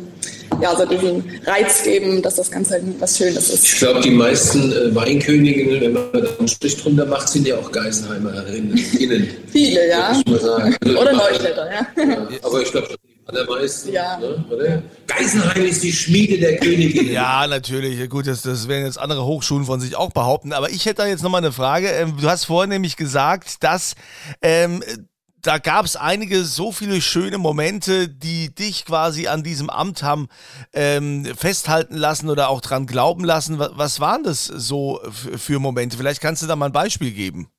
ja, 0.61 0.77
so 0.77 0.85
diesen 0.85 1.25
Reiz 1.47 1.83
geben, 1.83 2.23
dass 2.23 2.37
das 2.37 2.51
Ganze 2.51 2.75
halt 2.75 2.85
was 2.99 3.17
Schönes 3.17 3.49
ist. 3.49 3.65
Ich 3.65 3.79
glaube, 3.79 4.01
die 4.01 4.11
meisten 4.11 4.73
äh, 4.73 4.95
Weinköniginnen, 4.95 5.81
wenn 5.81 5.93
man 5.93 6.13
da 6.13 6.29
einen 6.39 6.49
Strich 6.49 6.77
drunter 6.83 7.07
macht, 7.07 7.29
sind 7.29 7.47
ja 7.47 7.57
auch 7.57 7.71
Geisenheimerinnen. 7.71 8.77
Innen, 8.99 9.29
Viele, 9.53 9.89
ja. 9.89 10.15
sagen. 10.15 10.77
Oder 10.85 11.13
Neustädter, 11.13 11.71
ja. 11.71 11.87
Ja, 11.97 12.29
aber 12.43 12.63
ich 12.63 12.71
glaube, 12.71 12.89
die 12.89 13.11
allermeisten. 13.31 13.93
Ja. 13.93 14.19
Ne, 14.19 14.45
oder? 14.51 14.83
Geisenheim 15.07 15.65
ist 15.65 15.83
die 15.83 15.93
Schmiede 15.93 16.39
der 16.39 16.57
Königin. 16.59 17.13
Ja, 17.13 17.47
natürlich. 17.47 18.09
Gut, 18.09 18.27
das, 18.27 18.43
das 18.43 18.69
werden 18.69 18.85
jetzt 18.87 18.99
andere 18.99 19.25
Hochschulen 19.25 19.65
von 19.65 19.81
sich 19.81 19.97
auch 19.97 20.11
behaupten. 20.11 20.53
Aber 20.53 20.71
ich 20.71 20.87
hätte 20.87 21.03
da 21.03 21.07
jetzt 21.07 21.23
nochmal 21.23 21.41
eine 21.41 21.53
Frage. 21.53 21.89
Ähm, 21.89 22.17
Du 22.21 22.29
hast 22.29 22.45
vorhin 22.45 22.71
nämlich 22.71 22.97
gesagt, 22.97 23.63
dass 23.63 23.95
ähm, 24.43 24.83
da 25.43 25.59
gab 25.59 25.85
es 25.85 25.97
einige 25.97 26.45
so 26.45 26.73
viele 26.73 27.01
schöne 27.01 27.39
Momente, 27.39 28.09
die 28.09 28.55
dich 28.55 28.85
quasi 28.85 29.27
an 29.27 29.43
diesem 29.43 29.71
Amt 29.71 30.03
haben 30.03 30.29
ähm, 30.73 31.25
festhalten 31.37 31.97
lassen 31.97 32.29
oder 32.29 32.49
auch 32.49 32.61
dran 32.61 32.87
glauben 32.87 33.25
lassen. 33.25 33.59
Was, 33.59 33.71
was 33.75 34.01
waren 34.01 34.23
das 34.23 34.45
so 34.45 35.01
für 35.13 35.59
Momente? 35.59 35.97
Vielleicht 35.97 36.21
kannst 36.21 36.43
du 36.43 36.47
da 36.47 36.57
mal 36.57 36.67
ein 36.67 36.73
Beispiel 36.73 37.13
geben. 37.13 37.51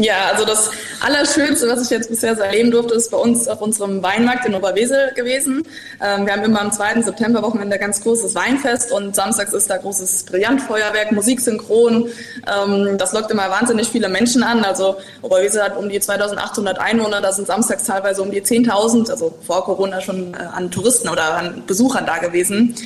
Ja, 0.00 0.30
also 0.32 0.44
das 0.44 0.70
Allerschönste, 1.00 1.66
was 1.66 1.82
ich 1.82 1.90
jetzt 1.90 2.08
bisher 2.08 2.38
erleben 2.38 2.70
durfte, 2.70 2.94
ist 2.94 3.10
bei 3.10 3.16
uns 3.16 3.48
auf 3.48 3.60
unserem 3.60 4.00
Weinmarkt 4.00 4.46
in 4.46 4.54
Oberwesel 4.54 5.12
gewesen. 5.16 5.64
Ähm, 6.00 6.24
wir 6.24 6.34
haben 6.34 6.44
immer 6.44 6.60
am 6.60 6.70
2. 6.70 7.02
September-Wochenende 7.02 7.80
ganz 7.80 8.00
großes 8.00 8.32
Weinfest 8.36 8.92
und 8.92 9.16
samstags 9.16 9.52
ist 9.52 9.68
da 9.68 9.76
großes 9.76 10.22
Brillantfeuerwerk, 10.26 11.10
Musik 11.10 11.40
synchron. 11.40 12.10
Ähm, 12.46 12.96
das 12.96 13.12
lockt 13.12 13.32
immer 13.32 13.50
wahnsinnig 13.50 13.88
viele 13.88 14.08
Menschen 14.08 14.44
an. 14.44 14.64
Also 14.64 14.98
Oberwesel 15.22 15.64
hat 15.64 15.76
um 15.76 15.88
die 15.88 15.98
2800 15.98 16.78
Einwohner, 16.78 17.20
da 17.20 17.32
sind 17.32 17.48
samstags 17.48 17.82
teilweise 17.82 18.22
um 18.22 18.30
die 18.30 18.40
10.000, 18.40 19.10
also 19.10 19.36
vor 19.44 19.64
Corona 19.64 20.00
schon 20.00 20.32
äh, 20.32 20.36
an 20.36 20.70
Touristen 20.70 21.08
oder 21.08 21.34
an 21.34 21.64
Besuchern 21.66 22.06
da 22.06 22.18
gewesen. 22.18 22.76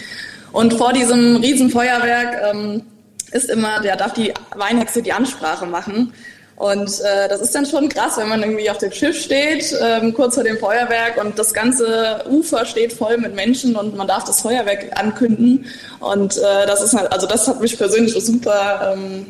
Und 0.53 0.73
vor 0.73 0.95
diesem 0.95 1.37
Riesenfeuerwerk 1.37 2.55
ähm, 2.55 2.85
ist 3.33 3.51
immer, 3.51 3.81
der 3.81 3.97
darf 3.97 4.15
die 4.15 4.33
Weinhexe 4.57 5.03
die 5.03 5.13
Ansprache 5.13 5.67
machen. 5.67 6.15
Und 6.57 7.01
äh, 7.01 7.29
das 7.29 7.41
ist 7.41 7.55
dann 7.55 7.67
schon 7.67 7.89
krass, 7.89 8.17
wenn 8.19 8.29
man 8.29 8.43
irgendwie 8.43 8.71
auf 8.71 8.79
dem 8.79 8.93
Schiff 8.93 9.21
steht, 9.21 9.75
ähm, 9.81 10.15
kurz 10.15 10.35
vor 10.35 10.45
dem 10.45 10.59
Feuerwerk 10.59 11.23
und 11.23 11.39
das 11.39 11.53
ganze 11.53 12.25
Ufer 12.29 12.65
steht 12.67 12.93
voll 12.93 13.19
mit 13.19 13.35
Menschen 13.35 13.75
und 13.75 13.97
man 13.97 14.07
darf 14.07 14.25
das 14.25 14.43
Feuerwerk 14.43 14.91
ankünden. 14.95 15.67
Und 16.01 16.37
äh, 16.37 16.67
das 16.67 16.83
ist 16.83 16.95
halt, 16.95 17.11
also 17.13 17.27
das 17.27 17.49
hat 17.49 17.61
mich 17.61 17.77
persönlich 17.77 18.15
super, 18.25 18.93
ähm, 18.95 19.27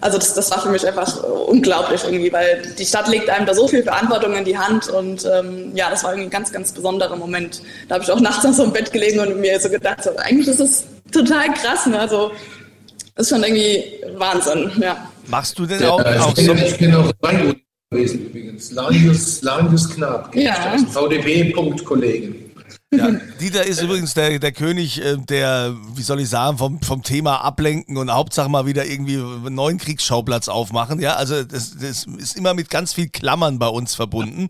also 0.00 0.18
das, 0.18 0.34
das 0.34 0.50
war 0.50 0.60
für 0.60 0.70
mich 0.70 0.86
einfach 0.86 1.22
unglaublich 1.22 2.02
irgendwie, 2.04 2.32
weil 2.32 2.62
die 2.78 2.86
Stadt 2.86 3.08
legt 3.08 3.28
einem 3.28 3.46
da 3.46 3.54
so 3.54 3.68
viel 3.68 3.82
Verantwortung 3.82 4.34
in 4.34 4.44
die 4.44 4.58
Hand 4.58 4.88
und 4.88 5.26
ähm, 5.26 5.72
ja, 5.74 5.90
das 5.90 6.04
war 6.04 6.12
irgendwie 6.12 6.28
ein 6.28 6.30
ganz, 6.30 6.52
ganz 6.52 6.72
besonderer 6.72 7.16
Moment. 7.16 7.62
Da 7.88 7.94
habe 7.94 8.04
ich 8.04 8.10
auch 8.10 8.20
nachts 8.20 8.44
auf 8.44 8.54
so 8.54 8.64
im 8.64 8.72
Bett 8.72 8.92
gelegen 8.92 9.20
und 9.20 9.38
mir 9.40 9.60
so 9.60 9.68
gedacht, 9.68 10.02
so, 10.02 10.16
eigentlich 10.16 10.48
ist 10.48 10.60
das 10.60 10.84
total 11.12 11.52
krass, 11.54 11.86
ne? 11.86 11.98
Also 11.98 12.32
ist 13.20 13.28
schon 13.30 13.42
irgendwie 13.42 13.84
Wahnsinn, 14.16 14.70
ja. 14.80 15.10
Machst 15.28 15.58
du 15.58 15.66
denn 15.66 15.80
Ja, 15.80 15.90
auch, 15.90 16.00
auch 16.04 16.36
ich 16.36 16.46
so? 16.46 16.54
bin, 16.54 16.64
ich 16.64 16.78
bin 16.78 16.94
auch 16.94 17.12
Weingut 17.20 17.56
gewesen 17.90 18.26
übrigens. 18.26 18.72
Lanius, 18.72 19.42
Lanius 19.42 19.88
Knab. 19.90 20.34
Ja. 20.34 20.76
VDP-Punkt-Kollegen. 20.92 22.49
Ja, 22.92 23.08
Dieter 23.40 23.64
ist 23.64 23.80
übrigens 23.80 24.14
der, 24.14 24.40
der 24.40 24.50
König 24.50 25.00
äh, 25.00 25.16
der, 25.16 25.76
wie 25.94 26.02
soll 26.02 26.18
ich 26.20 26.28
sagen, 26.28 26.58
vom, 26.58 26.82
vom 26.82 27.04
Thema 27.04 27.36
ablenken 27.36 27.96
und 27.96 28.10
Hauptsache 28.12 28.48
mal 28.48 28.66
wieder 28.66 28.84
irgendwie 28.84 29.14
einen 29.14 29.54
neuen 29.54 29.78
Kriegsschauplatz 29.78 30.48
aufmachen. 30.48 30.98
Ja, 30.98 31.14
also 31.14 31.44
das, 31.44 31.76
das 31.78 32.04
ist 32.18 32.36
immer 32.36 32.52
mit 32.52 32.68
ganz 32.68 32.92
viel 32.92 33.08
Klammern 33.08 33.60
bei 33.60 33.68
uns 33.68 33.94
verbunden. 33.94 34.48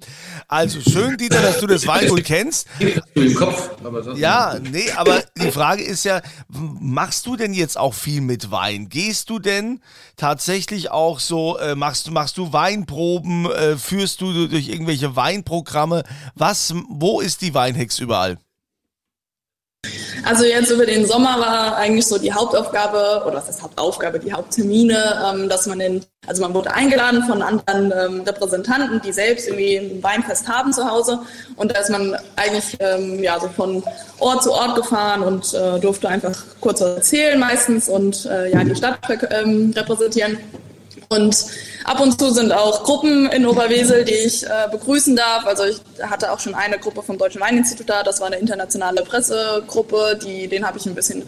Also 0.49 0.81
schön, 0.81 1.19
Dieter, 1.19 1.43
dass 1.43 1.61
du 1.61 1.67
das 1.67 1.87
Weingut 1.87 2.25
kennst. 2.25 2.67
Im 3.13 3.35
Kopf, 3.35 3.73
Ja, 4.17 4.57
nee, 4.59 4.91
aber 4.97 5.23
die 5.37 5.51
Frage 5.51 5.83
ist 5.83 6.07
ja, 6.07 6.23
machst 6.49 7.27
du 7.27 7.37
denn 7.37 7.53
jetzt 7.53 7.77
auch 7.77 7.93
viel 7.93 8.23
mit 8.23 8.51
Wein? 8.51 8.89
Gehst 8.89 9.29
du 9.29 9.39
denn 9.39 9.81
tatsächlich 10.17 10.91
auch 10.91 11.21
so, 11.21 11.59
äh, 11.59 11.75
machst, 11.75 12.11
machst 12.11 12.39
du 12.39 12.55
Weinproben, 12.55 13.51
äh, 13.51 13.77
führst 13.77 14.23
du 14.23 14.49
durch 14.49 14.69
irgendwelche 14.69 15.15
Weinprogramme? 15.15 16.05
Was, 16.37 16.75
wo 16.89 17.21
ist 17.21 17.43
die 17.43 17.53
Weinhex 17.53 17.99
überall? 17.99 18.30
Also 20.25 20.45
jetzt 20.45 20.71
über 20.71 20.85
den 20.85 21.07
Sommer 21.07 21.41
war 21.41 21.77
eigentlich 21.77 22.07
so 22.07 22.19
die 22.19 22.33
Hauptaufgabe, 22.33 23.25
oder 23.27 23.37
was 23.37 23.49
ist 23.49 23.63
Hauptaufgabe, 23.63 24.19
die 24.19 24.33
Haupttermine, 24.33 25.19
ähm, 25.27 25.49
dass 25.49 25.67
man 25.67 25.79
den, 25.79 26.05
also 26.27 26.43
man 26.43 26.53
wurde 26.53 26.73
eingeladen 26.73 27.23
von 27.25 27.41
anderen 27.41 27.93
ähm, 27.93 28.21
Repräsentanten, 28.21 29.01
die 29.01 29.13
selbst 29.13 29.49
irgendwie 29.49 29.77
ein 29.77 30.03
Weinfest 30.03 30.47
haben 30.47 30.73
zu 30.73 30.89
Hause. 30.89 31.21
Und 31.57 31.75
da 31.75 31.81
ist 31.81 31.91
man 31.91 32.17
eigentlich 32.37 32.77
ähm, 32.81 33.23
ja, 33.23 33.41
so 33.41 33.49
von 33.49 33.83
Ort 34.19 34.43
zu 34.43 34.53
Ort 34.53 34.77
gefahren 34.77 35.23
und 35.23 35.55
äh, 35.55 35.81
durfte 35.81 36.09
einfach 36.09 36.37
kurz 36.61 36.81
erzählen 36.81 37.39
meistens 37.39 37.89
und 37.89 38.27
äh, 38.27 38.53
ja, 38.53 38.63
die 38.63 38.77
Stadt 38.77 38.99
repräsentieren. 39.09 40.39
Und 41.13 41.45
ab 41.87 41.99
und 41.99 42.21
zu 42.21 42.31
sind 42.31 42.53
auch 42.53 42.85
Gruppen 42.85 43.27
in 43.33 43.45
Oberwesel, 43.45 44.05
die 44.05 44.15
ich 44.15 44.47
äh, 44.47 44.69
begrüßen 44.71 45.17
darf. 45.17 45.45
Also 45.45 45.65
ich 45.65 45.81
hatte 46.01 46.31
auch 46.31 46.39
schon 46.39 46.55
eine 46.55 46.79
Gruppe 46.79 47.03
vom 47.03 47.19
Deutschen 47.19 47.41
Weininstitut 47.41 47.91
da. 47.91 48.05
Das 48.05 48.21
war 48.21 48.29
eine 48.29 48.37
internationale 48.37 49.03
Pressegruppe. 49.03 50.21
Die, 50.25 50.47
den 50.47 50.65
habe 50.65 50.79
ich 50.79 50.87
ein 50.87 50.95
bisschen 50.95 51.25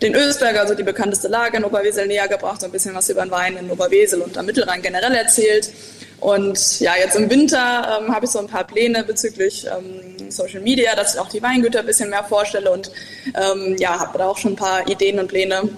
den 0.00 0.14
Ösberg, 0.14 0.56
also 0.56 0.74
die 0.74 0.82
bekannteste 0.82 1.28
Lage 1.28 1.58
in 1.58 1.64
Oberwesel, 1.64 2.06
näher 2.06 2.26
gebracht, 2.26 2.62
so 2.62 2.66
ein 2.66 2.72
bisschen 2.72 2.94
was 2.94 3.10
über 3.10 3.20
den 3.20 3.30
Wein 3.30 3.58
in 3.58 3.70
Oberwesel 3.70 4.22
und 4.22 4.38
am 4.38 4.46
Mittelrhein 4.46 4.80
generell 4.80 5.12
erzählt. 5.12 5.72
Und 6.20 6.80
ja, 6.80 6.92
jetzt 6.96 7.14
im 7.14 7.28
Winter 7.28 8.00
ähm, 8.00 8.14
habe 8.14 8.24
ich 8.24 8.30
so 8.30 8.38
ein 8.38 8.46
paar 8.46 8.64
Pläne 8.64 9.04
bezüglich 9.04 9.66
ähm, 9.66 10.30
Social 10.30 10.62
Media, 10.62 10.96
dass 10.96 11.14
ich 11.14 11.20
auch 11.20 11.28
die 11.28 11.42
Weingüter 11.42 11.80
ein 11.80 11.86
bisschen 11.86 12.08
mehr 12.08 12.24
vorstelle 12.24 12.70
und 12.70 12.90
ähm, 13.34 13.76
ja, 13.78 14.00
habe 14.00 14.16
da 14.16 14.26
auch 14.28 14.38
schon 14.38 14.52
ein 14.52 14.56
paar 14.56 14.88
Ideen 14.88 15.18
und 15.18 15.28
Pläne, 15.28 15.68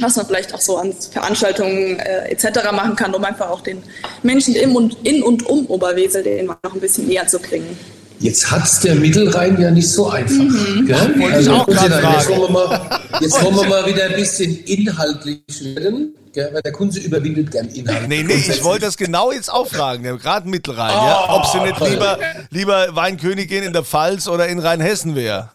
was 0.00 0.16
man 0.16 0.26
vielleicht 0.26 0.54
auch 0.54 0.60
so 0.60 0.76
an 0.76 0.94
Veranstaltungen 1.10 1.98
äh, 1.98 2.30
etc. 2.30 2.72
machen 2.72 2.96
kann, 2.96 3.14
um 3.14 3.24
einfach 3.24 3.50
auch 3.50 3.60
den 3.60 3.82
Menschen 4.22 4.54
im 4.54 4.76
und, 4.76 4.96
in 5.04 5.22
und 5.22 5.46
um 5.46 5.66
Oberwesel 5.66 6.22
den 6.22 6.46
noch 6.46 6.74
ein 6.74 6.80
bisschen 6.80 7.06
näher 7.06 7.26
zu 7.26 7.38
bringen. 7.38 7.78
Jetzt 8.20 8.50
hat's 8.50 8.80
der 8.80 8.96
Mittelrhein 8.96 9.60
ja 9.60 9.70
nicht 9.70 9.88
so 9.88 10.08
einfach. 10.08 10.34
Mhm. 10.34 10.86
Gell? 10.86 11.32
Also, 11.32 11.52
auch 11.52 11.68
jetzt, 11.68 12.28
wollen 12.28 12.40
wir 12.40 12.50
mal, 12.50 13.00
jetzt 13.20 13.44
wollen 13.44 13.54
wir 13.54 13.68
mal 13.68 13.86
wieder 13.86 14.06
ein 14.06 14.16
bisschen 14.16 14.58
inhaltlich 14.64 15.40
werden, 15.76 16.14
gell? 16.32 16.50
weil 16.52 16.62
der 16.62 16.72
Kunze 16.72 16.98
überwindet 16.98 17.52
gern 17.52 17.68
Inhalt. 17.68 18.08
Nee, 18.08 18.24
nee, 18.24 18.34
ich 18.34 18.64
wollte 18.64 18.86
das 18.86 18.96
genau 18.96 19.30
jetzt 19.30 19.52
auch 19.52 19.68
fragen, 19.68 20.02
gerade 20.02 20.48
Mittelrhein, 20.48 20.90
ja, 20.90 21.26
ob 21.28 21.46
sie 21.46 21.60
nicht 21.60 21.78
lieber, 21.80 22.18
lieber 22.50 22.96
Weinkönigin 22.96 23.62
in 23.62 23.72
der 23.72 23.84
Pfalz 23.84 24.26
oder 24.26 24.48
in 24.48 24.58
Rheinhessen 24.58 25.14
wäre. 25.14 25.50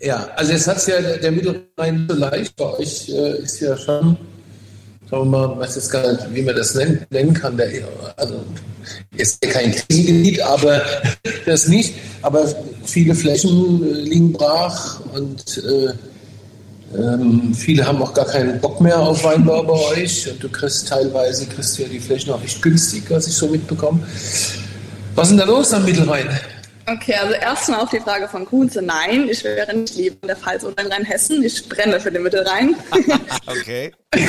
Ja, 0.00 0.28
also 0.36 0.52
jetzt 0.52 0.68
hat's 0.68 0.86
ja 0.86 1.00
der 1.00 1.32
Mittelrhein 1.32 2.06
so 2.08 2.16
leicht. 2.16 2.54
Bei 2.56 2.78
euch 2.78 3.08
äh, 3.08 3.38
ist 3.38 3.60
ja 3.60 3.76
schon, 3.76 4.16
sagen 5.10 5.22
wir 5.22 5.24
mal, 5.24 5.58
weiß 5.58 5.76
jetzt 5.76 5.90
gar 5.90 6.12
nicht, 6.12 6.34
wie 6.34 6.42
man 6.42 6.54
das 6.54 6.74
nennen, 6.74 7.06
nennen 7.10 7.32
kann. 7.32 7.56
Der, 7.56 7.68
also 8.16 8.44
ist 9.16 9.42
ja 9.42 9.50
kein 9.50 9.72
Krisengebiet, 9.72 10.40
aber 10.42 10.82
das 11.46 11.68
nicht. 11.68 11.94
Aber 12.22 12.46
viele 12.84 13.14
Flächen 13.14 13.82
äh, 13.82 14.00
liegen 14.00 14.32
brach 14.32 15.00
und 15.14 15.58
äh, 15.58 15.92
ähm, 16.96 17.54
viele 17.54 17.86
haben 17.86 18.00
auch 18.02 18.14
gar 18.14 18.26
keinen 18.26 18.60
Bock 18.60 18.80
mehr 18.80 18.98
auf 18.98 19.24
Weinbau 19.24 19.62
bei 19.62 19.72
euch. 19.96 20.30
Und 20.30 20.42
du 20.42 20.48
kriegst 20.48 20.88
teilweise 20.88 21.46
kriegst 21.46 21.78
ja 21.78 21.88
die 21.88 22.00
Flächen 22.00 22.32
auch 22.32 22.42
echt 22.42 22.60
günstig, 22.60 23.04
was 23.08 23.26
ich 23.26 23.34
so 23.34 23.48
mitbekomme. 23.48 24.00
Was 25.14 25.28
ist 25.28 25.30
denn 25.30 25.38
da 25.38 25.44
los 25.46 25.72
am 25.72 25.84
Mittelrhein? 25.84 26.28
Okay, 26.88 27.14
also 27.14 27.34
erstmal 27.34 27.80
auf 27.80 27.90
die 27.90 27.98
Frage 27.98 28.28
von 28.28 28.46
Kunze. 28.46 28.80
Nein, 28.80 29.28
ich 29.28 29.42
wäre 29.42 29.74
nicht 29.74 29.96
lieber 29.96 30.16
in 30.22 30.28
der 30.28 30.36
Pfalz 30.36 30.62
oder 30.62 30.84
in 30.84 30.92
Rheinhessen. 30.92 31.42
Ich 31.42 31.68
brenne 31.68 31.98
für 31.98 32.12
den 32.12 32.22
Mittelrhein. 32.22 32.76
Okay. 33.48 33.92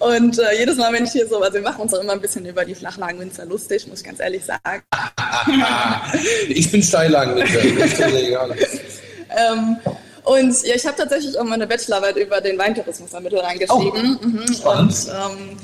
Und 0.00 0.38
äh, 0.38 0.58
jedes 0.58 0.76
Mal, 0.76 0.92
wenn 0.92 1.04
ich 1.04 1.12
hier 1.12 1.28
so, 1.28 1.40
also 1.40 1.54
wir 1.54 1.62
machen 1.62 1.82
uns 1.82 1.94
auch 1.94 2.00
immer 2.00 2.12
ein 2.12 2.20
bisschen 2.20 2.44
über 2.44 2.64
die 2.64 2.74
Flachlagenwinzer 2.74 3.46
lustig, 3.46 3.86
muss 3.86 4.00
ich 4.00 4.04
ganz 4.04 4.18
ehrlich 4.20 4.44
sagen. 4.44 4.82
Ich 6.48 6.70
bin 6.72 6.82
Steillagenwinzer. 6.82 7.78
das 7.78 7.92
ist 7.92 7.98
mir 7.98 8.26
egal. 8.26 8.56
Ähm, 9.30 9.76
und 10.24 10.62
ja, 10.64 10.74
ich 10.74 10.84
habe 10.86 10.96
tatsächlich 10.96 11.38
auch 11.38 11.44
meine 11.44 11.66
Bachelorarbeit 11.66 12.16
über 12.16 12.40
den 12.40 12.58
Weintourismus 12.58 13.14
am 13.14 13.22
Mittelrhein 13.22 13.58
geschrieben. 13.58 14.18
mhm. 14.20 14.54
spannend. 14.54 14.92
Und 14.92 15.08
ähm, 15.08 15.56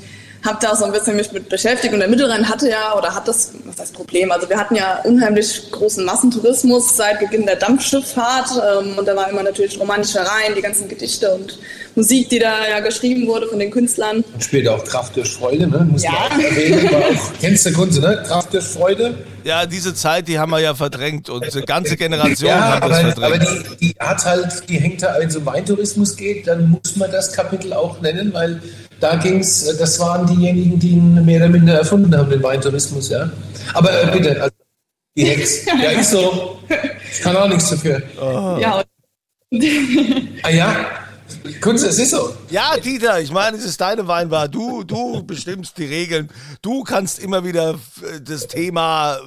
habe 0.45 0.57
da 0.61 0.75
so 0.75 0.85
ein 0.85 0.91
bisschen 0.91 1.15
mich 1.15 1.31
mit 1.31 1.49
beschäftigt. 1.49 1.93
Und 1.93 1.99
der 1.99 2.07
Mittelrhein 2.09 2.47
hatte 2.47 2.69
ja, 2.69 2.95
oder 2.97 3.13
hat 3.13 3.27
das, 3.27 3.51
was 3.65 3.79
heißt 3.79 3.93
Problem? 3.93 4.31
Also 4.31 4.47
wir 4.49 4.57
hatten 4.57 4.75
ja 4.75 4.99
unheimlich 5.03 5.71
großen 5.71 6.05
Massentourismus 6.05 6.95
seit 6.95 7.19
Beginn 7.19 7.45
der 7.45 7.55
Dampfschifffahrt. 7.57 8.49
Ähm, 8.51 8.97
und 8.97 9.07
da 9.07 9.15
war 9.15 9.29
immer 9.29 9.43
natürlich 9.43 9.79
romantischer 9.79 10.21
Rhein, 10.21 10.53
die 10.55 10.61
ganzen 10.61 10.87
Gedichte 10.87 11.33
und 11.33 11.57
Musik, 11.95 12.29
die 12.29 12.39
da 12.39 12.67
ja 12.69 12.79
geschrieben 12.79 13.27
wurde 13.27 13.47
von 13.47 13.57
den 13.59 13.71
Künstlern. 13.71 14.23
Und 14.33 14.43
später 14.43 14.75
auch 14.75 14.83
Kraft 14.85 15.15
durch 15.15 15.33
Freude, 15.33 15.67
ne? 15.67 15.87
Muss 15.91 16.03
Ja. 16.03 16.11
man 16.11 16.39
auch 16.39 16.43
erwähnen. 16.43 16.91
War 16.91 16.99
auch, 17.01 17.31
kennst 17.41 17.65
du 17.65 17.73
Kunze, 17.73 17.99
ne? 18.01 18.23
Kraft 18.27 18.53
durch 18.53 18.65
Freude. 18.65 19.15
Ja, 19.43 19.65
diese 19.65 19.95
Zeit, 19.95 20.27
die 20.27 20.37
haben 20.37 20.51
wir 20.51 20.59
ja 20.59 20.75
verdrängt 20.75 21.29
und 21.29 21.43
eine 21.55 21.65
ganze 21.65 21.95
Generation 21.97 22.49
Ja, 22.51 22.75
hat 22.75 22.83
das 22.83 22.97
aber, 22.99 23.25
aber 23.25 23.35
verdrängt. 23.39 23.65
die, 23.79 23.93
die 23.93 23.95
hat 23.99 24.25
halt, 24.25 24.69
die 24.69 24.77
hängt 24.77 25.01
da, 25.01 25.15
wenn 25.17 25.29
es 25.29 25.35
um 25.37 25.45
Weintourismus 25.45 26.15
geht, 26.17 26.47
dann 26.47 26.69
muss 26.69 26.95
man 26.97 27.09
das 27.11 27.31
Kapitel 27.31 27.73
auch 27.73 27.99
nennen, 28.01 28.31
weil 28.33 28.61
da 28.99 29.15
ging's, 29.15 29.63
äh, 29.63 29.77
das 29.77 29.99
waren 29.99 30.25
diejenigen, 30.27 30.79
die 30.79 30.91
ihn 30.91 31.25
mehr 31.25 31.37
oder 31.37 31.49
minder 31.49 31.73
erfunden 31.75 32.15
haben, 32.15 32.29
den 32.29 32.43
Weintourismus, 32.43 33.09
ja. 33.09 33.29
Aber 33.73 33.91
äh, 33.91 34.11
bitte, 34.11 34.41
also, 34.41 34.55
die 35.15 35.25
Hex. 35.25 35.65
Ja, 35.65 35.91
ist 35.91 36.11
so. 36.11 36.59
Ich 37.11 37.21
kann 37.21 37.35
auch 37.35 37.47
nichts 37.47 37.69
dafür. 37.69 38.01
Ja, 38.59 38.79
und 38.79 38.85
Ah 40.43 40.49
ja, 40.49 40.75
Kunze, 41.61 41.87
es 41.87 41.99
ist 41.99 42.11
so. 42.11 42.35
Ja, 42.49 42.77
Dieter, 42.77 43.19
ich 43.19 43.31
meine, 43.31 43.57
es 43.57 43.65
ist 43.65 43.79
deine 43.79 44.07
Weinbar. 44.07 44.47
Du, 44.47 44.83
du 44.83 45.23
bestimmst 45.23 45.77
die 45.77 45.85
Regeln. 45.85 46.29
Du 46.61 46.83
kannst 46.83 47.19
immer 47.19 47.43
wieder 47.43 47.71
äh, 48.01 48.21
das 48.21 48.47
Thema 48.47 49.17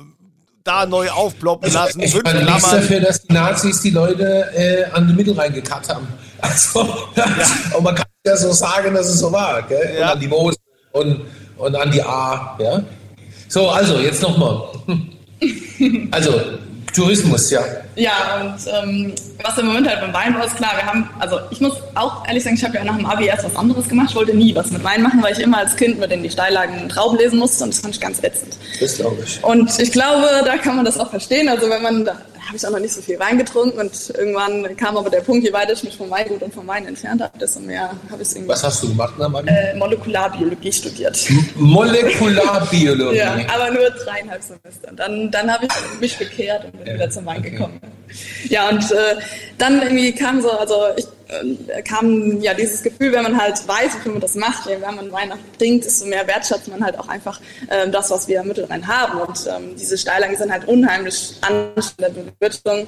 da 0.65 0.87
neu 0.87 1.11
aufploppen 1.11 1.73
lassen. 1.73 2.00
Ich 2.00 2.12
Fünf 2.12 2.25
bin 2.25 2.45
nichts 2.45 2.71
dafür, 2.71 3.00
dass 3.00 3.23
die 3.23 3.33
Nazis 3.33 3.81
die 3.81 3.91
Leute 3.91 4.50
äh, 4.55 4.85
an 4.93 5.07
den 5.07 5.17
Mittelrhein 5.17 5.53
gekarrt 5.53 5.89
haben. 5.89 6.07
Also, 6.41 6.81
und 7.77 7.83
man 7.83 7.95
kann 7.95 8.07
ja 8.27 8.37
so 8.37 8.53
sagen, 8.53 8.95
dass 8.95 9.09
es 9.09 9.21
so 9.21 9.33
war. 9.33 9.62
Gell? 9.62 9.97
Ja. 9.99 10.07
Und 10.07 10.12
an 10.12 10.21
die 10.21 10.29
Mosel 10.29 10.59
und, 10.93 11.21
und 11.57 11.77
an 11.77 11.91
die 11.91 12.03
A. 12.03 12.57
Ja? 12.61 12.83
So, 13.49 13.69
also, 13.69 13.99
jetzt 13.99 14.23
nochmal. 14.23 14.62
Also, 16.11 16.39
Tourismus, 16.95 17.50
ja. 17.50 17.62
Ja, 17.97 18.43
und 18.43 18.57
ähm, 18.67 19.15
was 19.43 19.57
im 19.57 19.69
Moment 19.69 19.89
halt 19.89 20.03
beim 20.03 20.12
Weinbau 20.12 20.45
ist, 20.45 20.55
klar, 20.57 20.73
wir 20.77 20.85
haben, 20.85 21.09
also 21.19 21.39
ich 21.50 21.59
muss 21.62 21.73
auch 21.95 22.27
ehrlich 22.27 22.45
sagen, 22.45 22.57
ich 22.57 22.65
habe 22.65 22.75
ja 22.75 22.85
nach 22.85 22.99
dem 22.99 23.07
Abi 23.07 23.25
erst 23.25 23.45
was 23.45 23.57
anderes 23.57 23.89
gemacht. 23.89 24.09
Ich 24.11 24.17
wollte 24.17 24.37
nie 24.37 24.55
was 24.55 24.71
mit 24.71 24.85
Wein 24.85 25.00
machen, 25.00 25.23
weil 25.23 25.33
ich 25.33 25.39
immer 25.39 25.57
als 25.57 25.75
Kind 25.75 25.99
mit 25.99 26.11
in 26.11 26.23
die 26.23 26.29
Steillagen 26.29 26.91
Trauben 26.91 27.17
lesen 27.17 27.39
musste 27.39 27.65
und 27.65 27.73
das 27.73 27.81
fand 27.81 27.95
ich 27.95 28.00
ganz 28.03 28.23
ätzend. 28.23 28.59
Das 28.79 28.97
glaube 28.97 29.23
ich. 29.25 29.43
Und 29.43 29.79
ich 29.79 29.91
glaube, 29.91 30.27
da 30.45 30.59
kann 30.59 30.77
man 30.77 30.85
das 30.85 30.99
auch 30.99 31.09
verstehen. 31.09 31.49
Also 31.49 31.71
wenn 31.71 31.83
man, 31.83 32.05
da 32.05 32.17
habe 32.50 32.57
ich 32.57 32.66
auch 32.66 32.73
noch 32.73 32.80
nicht 32.80 32.92
so 32.92 33.00
viel 33.00 33.16
Wein 33.21 33.38
getrunken 33.38 33.78
und 33.78 34.11
irgendwann 34.19 34.76
kam 34.76 34.97
aber 34.97 35.09
der 35.09 35.21
Punkt, 35.21 35.45
je 35.45 35.52
weiter 35.52 35.73
ich 35.73 35.85
mich 35.85 35.97
vom 35.97 36.11
Weingut 36.11 36.42
und 36.42 36.52
vom 36.52 36.66
Wein 36.66 36.85
entfernt 36.85 37.23
habe, 37.23 37.38
desto 37.38 37.61
mehr 37.61 37.92
habe 38.11 38.23
ich 38.23 38.28
es 38.28 38.35
irgendwie 38.35 38.50
Was 38.50 38.64
hast 38.64 38.83
du 38.83 38.88
gemacht 38.88 39.14
Abi? 39.21 39.49
äh, 39.49 39.76
Molekularbiologie 39.76 40.73
studiert. 40.73 41.28
Molekularbiologie. 41.54 43.19
Ja, 43.21 43.37
aber 43.54 43.71
nur 43.71 43.88
dreieinhalb 43.90 44.42
Semester. 44.42 44.92
Dann, 44.97 45.30
dann 45.30 45.52
habe 45.52 45.66
ich 45.66 46.00
mich 46.00 46.19
bekehrt 46.19 46.64
und 46.64 46.85
bin 46.85 46.95
wieder 46.95 47.11
zum 47.11 47.26
Wein 47.26 47.42
gekommen. 47.42 47.80
Ja, 48.49 48.69
und 48.69 48.90
äh, 48.90 49.16
dann 49.59 49.80
irgendwie 49.83 50.12
kam 50.12 50.40
so, 50.40 50.50
also 50.50 50.75
ich, 50.97 51.07
kam 51.87 52.41
ja 52.41 52.55
dieses 52.55 52.83
Gefühl, 52.83 53.13
wenn 53.13 53.23
man 53.23 53.41
halt 53.41 53.67
weiß, 53.67 53.95
wofür 53.95 54.13
man 54.13 54.21
das 54.21 54.35
macht, 54.35 54.67
wenn 54.67 54.81
man 54.81 55.13
Wein 55.13 55.33
auch 55.33 55.39
trinkt, 55.59 55.85
desto 55.85 56.07
mehr 56.07 56.27
wertschätzt 56.27 56.69
man 56.69 56.85
halt 56.85 56.99
auch 56.99 57.09
einfach 57.09 57.41
ähm, 57.71 57.93
das, 57.93 58.11
was 58.11 58.29
wir 58.29 58.41
am 58.41 58.49
Mittelrhein 58.49 58.87
haben. 58.87 59.21
Und 59.21 59.47
ähm, 59.47 59.77
diese 59.77 59.97
Steillagen 59.97 60.37
sind 60.37 60.53
halt 60.53 60.67
unheimlich 60.67 61.35
anstrengend 61.41 61.93
in 61.99 62.25
der 62.25 62.33
Bewirtschaftung. 62.33 62.87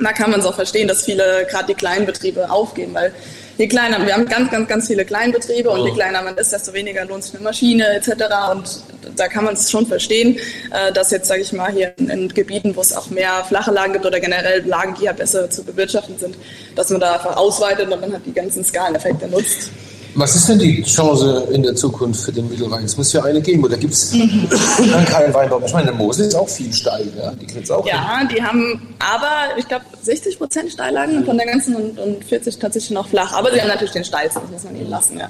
Da 0.00 0.12
kann 0.12 0.30
man 0.30 0.40
es 0.40 0.46
auch 0.46 0.54
verstehen, 0.54 0.86
dass 0.86 1.04
viele, 1.04 1.46
gerade 1.50 1.66
die 1.66 1.74
kleinen 1.74 2.06
Betriebe, 2.06 2.50
aufgeben, 2.50 2.94
weil 2.94 3.12
je 3.58 3.66
kleiner, 3.66 4.06
wir 4.06 4.14
haben 4.14 4.26
ganz, 4.26 4.50
ganz, 4.50 4.68
ganz 4.68 4.86
viele 4.86 5.04
Kleinbetriebe 5.04 5.68
und 5.68 5.84
je 5.84 5.92
kleiner 5.92 6.22
man 6.22 6.36
ist, 6.36 6.52
desto 6.52 6.72
weniger 6.72 7.04
lohnt 7.04 7.24
sich 7.24 7.34
eine 7.34 7.42
Maschine 7.42 7.96
etc. 7.96 8.10
Und 8.52 8.82
da 9.16 9.28
kann 9.28 9.44
man 9.44 9.54
es 9.54 9.70
schon 9.70 9.86
verstehen, 9.86 10.38
äh, 10.70 10.92
dass 10.92 11.10
jetzt, 11.10 11.26
sage 11.26 11.42
ich 11.42 11.52
mal, 11.52 11.72
hier 11.72 11.92
in, 11.98 12.08
in 12.08 12.28
Gebieten, 12.28 12.76
wo 12.76 12.80
es 12.80 12.96
auch 12.96 13.10
mehr 13.10 13.44
flache 13.46 13.72
Lagen 13.72 13.92
gibt 13.92 14.06
oder 14.06 14.20
generell 14.20 14.64
Lagen, 14.64 14.94
die 14.98 15.04
ja 15.04 15.12
besser 15.12 15.50
zu 15.50 15.64
bewirtschaften 15.64 16.18
sind, 16.18 16.36
dass 16.76 16.90
man 16.90 17.00
da 17.00 17.14
einfach 17.14 17.36
ausweitet 17.36 17.92
und 17.92 18.00
dann 18.00 18.12
halt 18.12 18.24
die 18.24 18.32
ganzen 18.32 18.64
Skaleneffekte 18.64 19.26
nutzt. 19.26 19.70
Was 20.18 20.34
ist 20.34 20.48
denn 20.48 20.58
die 20.58 20.82
Chance 20.82 21.46
in 21.52 21.62
der 21.62 21.76
Zukunft 21.76 22.22
für 22.22 22.32
den 22.32 22.48
Mittelrhein? 22.48 22.84
Es 22.84 22.96
muss 22.96 23.12
ja 23.12 23.22
eine 23.22 23.40
geben, 23.40 23.62
oder 23.62 23.76
gibt 23.76 23.94
es 23.94 24.12
mhm. 24.12 24.48
dann 24.90 25.04
keinen 25.04 25.32
Weinbau? 25.32 25.62
Ich 25.64 25.72
meine, 25.72 25.86
der 25.86 25.94
Mosel 25.94 26.26
ist 26.26 26.34
auch 26.34 26.48
viel 26.48 26.72
steil, 26.72 27.06
ja? 27.16 27.30
die 27.30 27.46
kriegt 27.46 27.70
auch 27.70 27.86
Ja, 27.86 28.18
hin. 28.18 28.28
die 28.34 28.42
haben 28.42 28.96
aber, 28.98 29.56
ich 29.56 29.68
glaube, 29.68 29.84
60 30.02 30.36
Prozent 30.36 30.72
Steillagen 30.72 31.24
von 31.24 31.36
der 31.36 31.46
ganzen 31.46 31.76
und, 31.76 32.00
und 32.00 32.24
40 32.24 32.58
tatsächlich 32.58 32.90
noch 32.90 33.06
flach. 33.06 33.32
Aber 33.32 33.52
sie 33.52 33.60
haben 33.60 33.68
natürlich 33.68 33.92
den 33.92 34.02
steilsten, 34.02 34.42
das 34.42 34.50
muss 34.50 34.64
man 34.64 34.74
ihnen 34.74 34.90
lassen, 34.90 35.18
ja. 35.20 35.28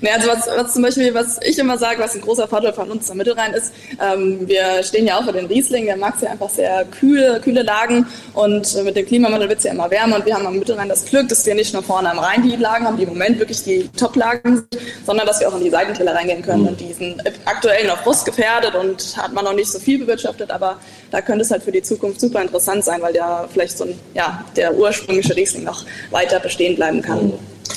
Nee, 0.00 0.10
also 0.10 0.28
was, 0.28 0.46
was 0.46 0.72
zum 0.72 0.82
Beispiel, 0.82 1.12
was 1.14 1.40
ich 1.42 1.58
immer 1.58 1.76
sage, 1.76 1.98
was 2.00 2.14
ein 2.14 2.20
großer 2.20 2.46
Vorteil 2.46 2.72
von 2.72 2.88
uns 2.92 3.10
am 3.10 3.16
Mittelrhein 3.16 3.54
ist, 3.54 3.72
ähm, 4.00 4.46
wir 4.46 4.84
stehen 4.84 5.04
ja 5.04 5.18
auch 5.18 5.24
für 5.24 5.32
den 5.32 5.46
Riesling, 5.46 5.86
der 5.86 5.96
mag 5.96 6.14
ja 6.22 6.30
einfach 6.30 6.50
sehr 6.50 6.84
kühle, 6.84 7.40
kühle 7.42 7.62
Lagen 7.62 8.06
und 8.34 8.72
äh, 8.76 8.84
mit 8.84 8.94
dem 8.94 9.04
Klimawandel 9.04 9.48
wird 9.48 9.58
es 9.58 9.64
ja 9.64 9.72
immer 9.72 9.90
wärmer 9.90 10.14
und 10.16 10.26
wir 10.26 10.36
haben 10.36 10.46
am 10.46 10.56
Mittelrhein 10.56 10.88
das 10.88 11.06
Glück, 11.06 11.28
dass 11.28 11.44
wir 11.44 11.56
nicht 11.56 11.74
nur 11.74 11.82
vorne 11.82 12.08
am 12.12 12.20
Rhein 12.20 12.44
die 12.44 12.54
Lagen 12.54 12.86
haben, 12.86 12.96
die 12.96 13.02
im 13.02 13.08
Moment 13.08 13.40
wirklich 13.40 13.64
die 13.64 13.88
Top-Lagen 13.96 14.27
sind, 14.44 14.66
sondern 15.06 15.26
dass 15.26 15.40
wir 15.40 15.48
auch 15.48 15.56
in 15.56 15.64
die 15.64 15.70
Seitentäler 15.70 16.14
reingehen 16.14 16.42
können 16.42 16.62
mhm. 16.62 16.68
und 16.68 16.80
die 16.80 16.92
sind 16.92 17.22
aktuell 17.44 17.86
noch 17.86 17.98
frostgefährdet 17.98 18.74
und 18.74 19.16
hat 19.16 19.32
man 19.32 19.44
noch 19.44 19.54
nicht 19.54 19.70
so 19.70 19.78
viel 19.78 19.98
bewirtschaftet, 19.98 20.50
aber 20.50 20.78
da 21.10 21.20
könnte 21.20 21.44
es 21.44 21.50
halt 21.50 21.62
für 21.62 21.72
die 21.72 21.82
Zukunft 21.82 22.20
super 22.20 22.42
interessant 22.42 22.84
sein, 22.84 23.00
weil 23.02 23.14
ja 23.14 23.48
vielleicht 23.52 23.78
so 23.78 23.84
ein, 23.84 23.94
ja, 24.14 24.44
der 24.56 24.74
ursprüngliche 24.74 25.36
Riesling 25.36 25.64
noch 25.64 25.84
weiter 26.10 26.40
bestehen 26.40 26.76
bleiben 26.76 27.02
kann. 27.02 27.32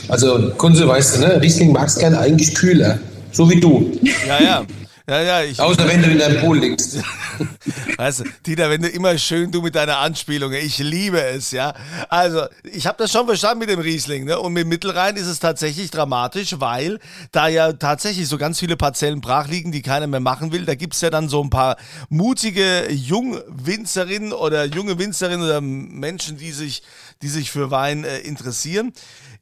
Also 0.07 0.51
Kunze, 0.57 0.87
weißt 0.87 1.17
du, 1.17 1.21
ne? 1.21 1.41
Riesling 1.41 1.71
magst 1.71 1.99
gerne 1.99 2.19
eigentlich 2.19 2.55
kühler, 2.55 2.99
so 3.31 3.49
wie 3.49 3.59
du. 3.59 3.91
Ja, 4.27 4.43
ja. 4.43 4.65
Ja, 5.07 5.21
ja, 5.21 5.41
ich, 5.41 5.59
Außer 5.59 5.87
wenn 5.87 6.01
du 6.01 6.09
in 6.09 6.19
deinem 6.19 6.41
Pool 6.41 6.59
liegst. 6.59 6.97
weißt 7.97 8.19
du, 8.19 8.23
Dieter, 8.45 8.69
wenn 8.69 8.81
du 8.81 8.87
immer 8.87 9.17
schön 9.17 9.51
du 9.51 9.61
mit 9.61 9.75
deiner 9.75 9.97
Anspielung, 9.97 10.53
ich 10.53 10.77
liebe 10.77 11.21
es, 11.21 11.51
ja. 11.51 11.73
Also, 12.09 12.45
ich 12.63 12.85
habe 12.85 12.97
das 12.99 13.11
schon 13.11 13.25
verstanden 13.25 13.59
mit 13.59 13.69
dem 13.69 13.79
Riesling, 13.79 14.25
ne? 14.25 14.39
Und 14.39 14.53
mit 14.53 14.67
Mittelrhein 14.67 15.15
ist 15.15 15.25
es 15.25 15.39
tatsächlich 15.39 15.89
dramatisch, 15.89 16.55
weil 16.59 16.99
da 17.31 17.47
ja 17.47 17.73
tatsächlich 17.73 18.27
so 18.27 18.37
ganz 18.37 18.59
viele 18.59 18.77
Parzellen 18.77 19.21
brach 19.21 19.47
liegen, 19.47 19.71
die 19.71 19.81
keiner 19.81 20.07
mehr 20.07 20.19
machen 20.19 20.51
will. 20.51 20.65
Da 20.65 20.75
gibt 20.75 20.93
es 20.93 21.01
ja 21.01 21.09
dann 21.09 21.29
so 21.29 21.43
ein 21.43 21.49
paar 21.49 21.77
mutige 22.09 22.91
Jungwinzerinnen 22.91 24.33
oder 24.33 24.65
junge 24.65 24.99
Winzerinnen 24.99 25.45
oder 25.45 25.61
Menschen, 25.61 26.37
die 26.37 26.51
sich, 26.51 26.83
die 27.21 27.29
sich 27.29 27.51
für 27.51 27.71
Wein 27.71 28.03
äh, 28.03 28.19
interessieren. 28.19 28.93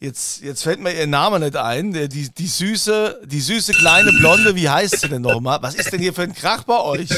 Jetzt, 0.01 0.41
jetzt 0.41 0.63
fällt 0.63 0.79
mir 0.79 0.93
ihr 0.93 1.07
Name 1.07 1.41
nicht 1.41 1.57
ein. 1.57 1.91
Die, 1.91 2.29
die 2.29 2.47
süße, 2.47 3.21
die 3.25 3.41
süße 3.41 3.73
kleine 3.73 4.11
Blonde, 4.13 4.55
wie 4.55 4.69
heißt 4.69 5.01
sie 5.01 5.09
denn 5.09 5.21
nochmal? 5.21 5.59
Was 5.61 5.75
ist 5.75 5.91
denn 5.91 5.99
hier 5.99 6.13
für 6.13 6.21
ein 6.21 6.33
Krach 6.33 6.63
bei 6.63 6.79
euch? 6.79 7.09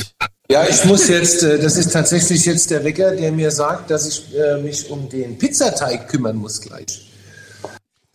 Ja, 0.49 0.67
ich 0.67 0.83
muss 0.85 1.07
jetzt, 1.07 1.43
äh, 1.43 1.59
das 1.59 1.77
ist 1.77 1.93
tatsächlich 1.93 2.43
jetzt 2.45 2.71
der 2.71 2.83
Wecker, 2.83 3.15
der 3.15 3.31
mir 3.31 3.51
sagt, 3.51 3.91
dass 3.91 4.07
ich 4.07 4.35
äh, 4.35 4.57
mich 4.57 4.89
um 4.89 5.07
den 5.07 5.37
Pizzateig 5.37 6.07
kümmern 6.07 6.37
muss 6.37 6.59
gleich. 6.59 7.10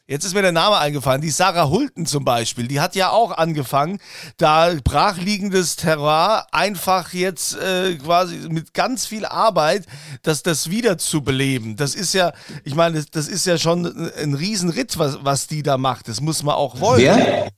Jetzt 0.09 0.25
ist 0.25 0.35
mir 0.35 0.43
der 0.43 0.53
Name 0.53 0.79
eingefallen. 0.79 1.21
Die 1.21 1.31
Sarah 1.31 1.69
Hulten 1.69 2.07
zum 2.07 2.25
Beispiel, 2.25 2.69
die 2.69 2.79
hat 2.79 2.95
ja 2.95 3.11
auch 3.11 3.33
angefangen, 3.33 3.99
da 4.37 4.73
brachliegendes 4.85 5.75
Terroir 5.75 6.47
einfach 6.53 7.13
jetzt 7.13 7.57
äh, 7.57 7.97
quasi 7.97 8.37
mit 8.49 8.73
ganz 8.73 9.05
viel 9.05 9.25
Arbeit, 9.25 9.85
das, 10.23 10.45
das 10.45 10.71
wieder 10.71 10.97
zu 10.97 11.23
beleben. 11.23 11.75
Das 11.75 11.97
ist 11.97 12.15
ja, 12.15 12.33
ich 12.63 12.77
meine, 12.77 12.99
das, 12.99 13.11
das 13.11 13.27
ist 13.27 13.47
ja 13.47 13.59
schon 13.59 14.13
ein 14.17 14.35
Riesenritt, 14.35 14.97
was, 14.97 15.19
was 15.23 15.49
die 15.49 15.65
da 15.65 15.77
macht. 15.77 16.07
Das 16.07 16.21
muss 16.21 16.45
man 16.45 16.55
auch 16.55 16.81
wollen. 16.81 17.01
Wer? 17.01 17.49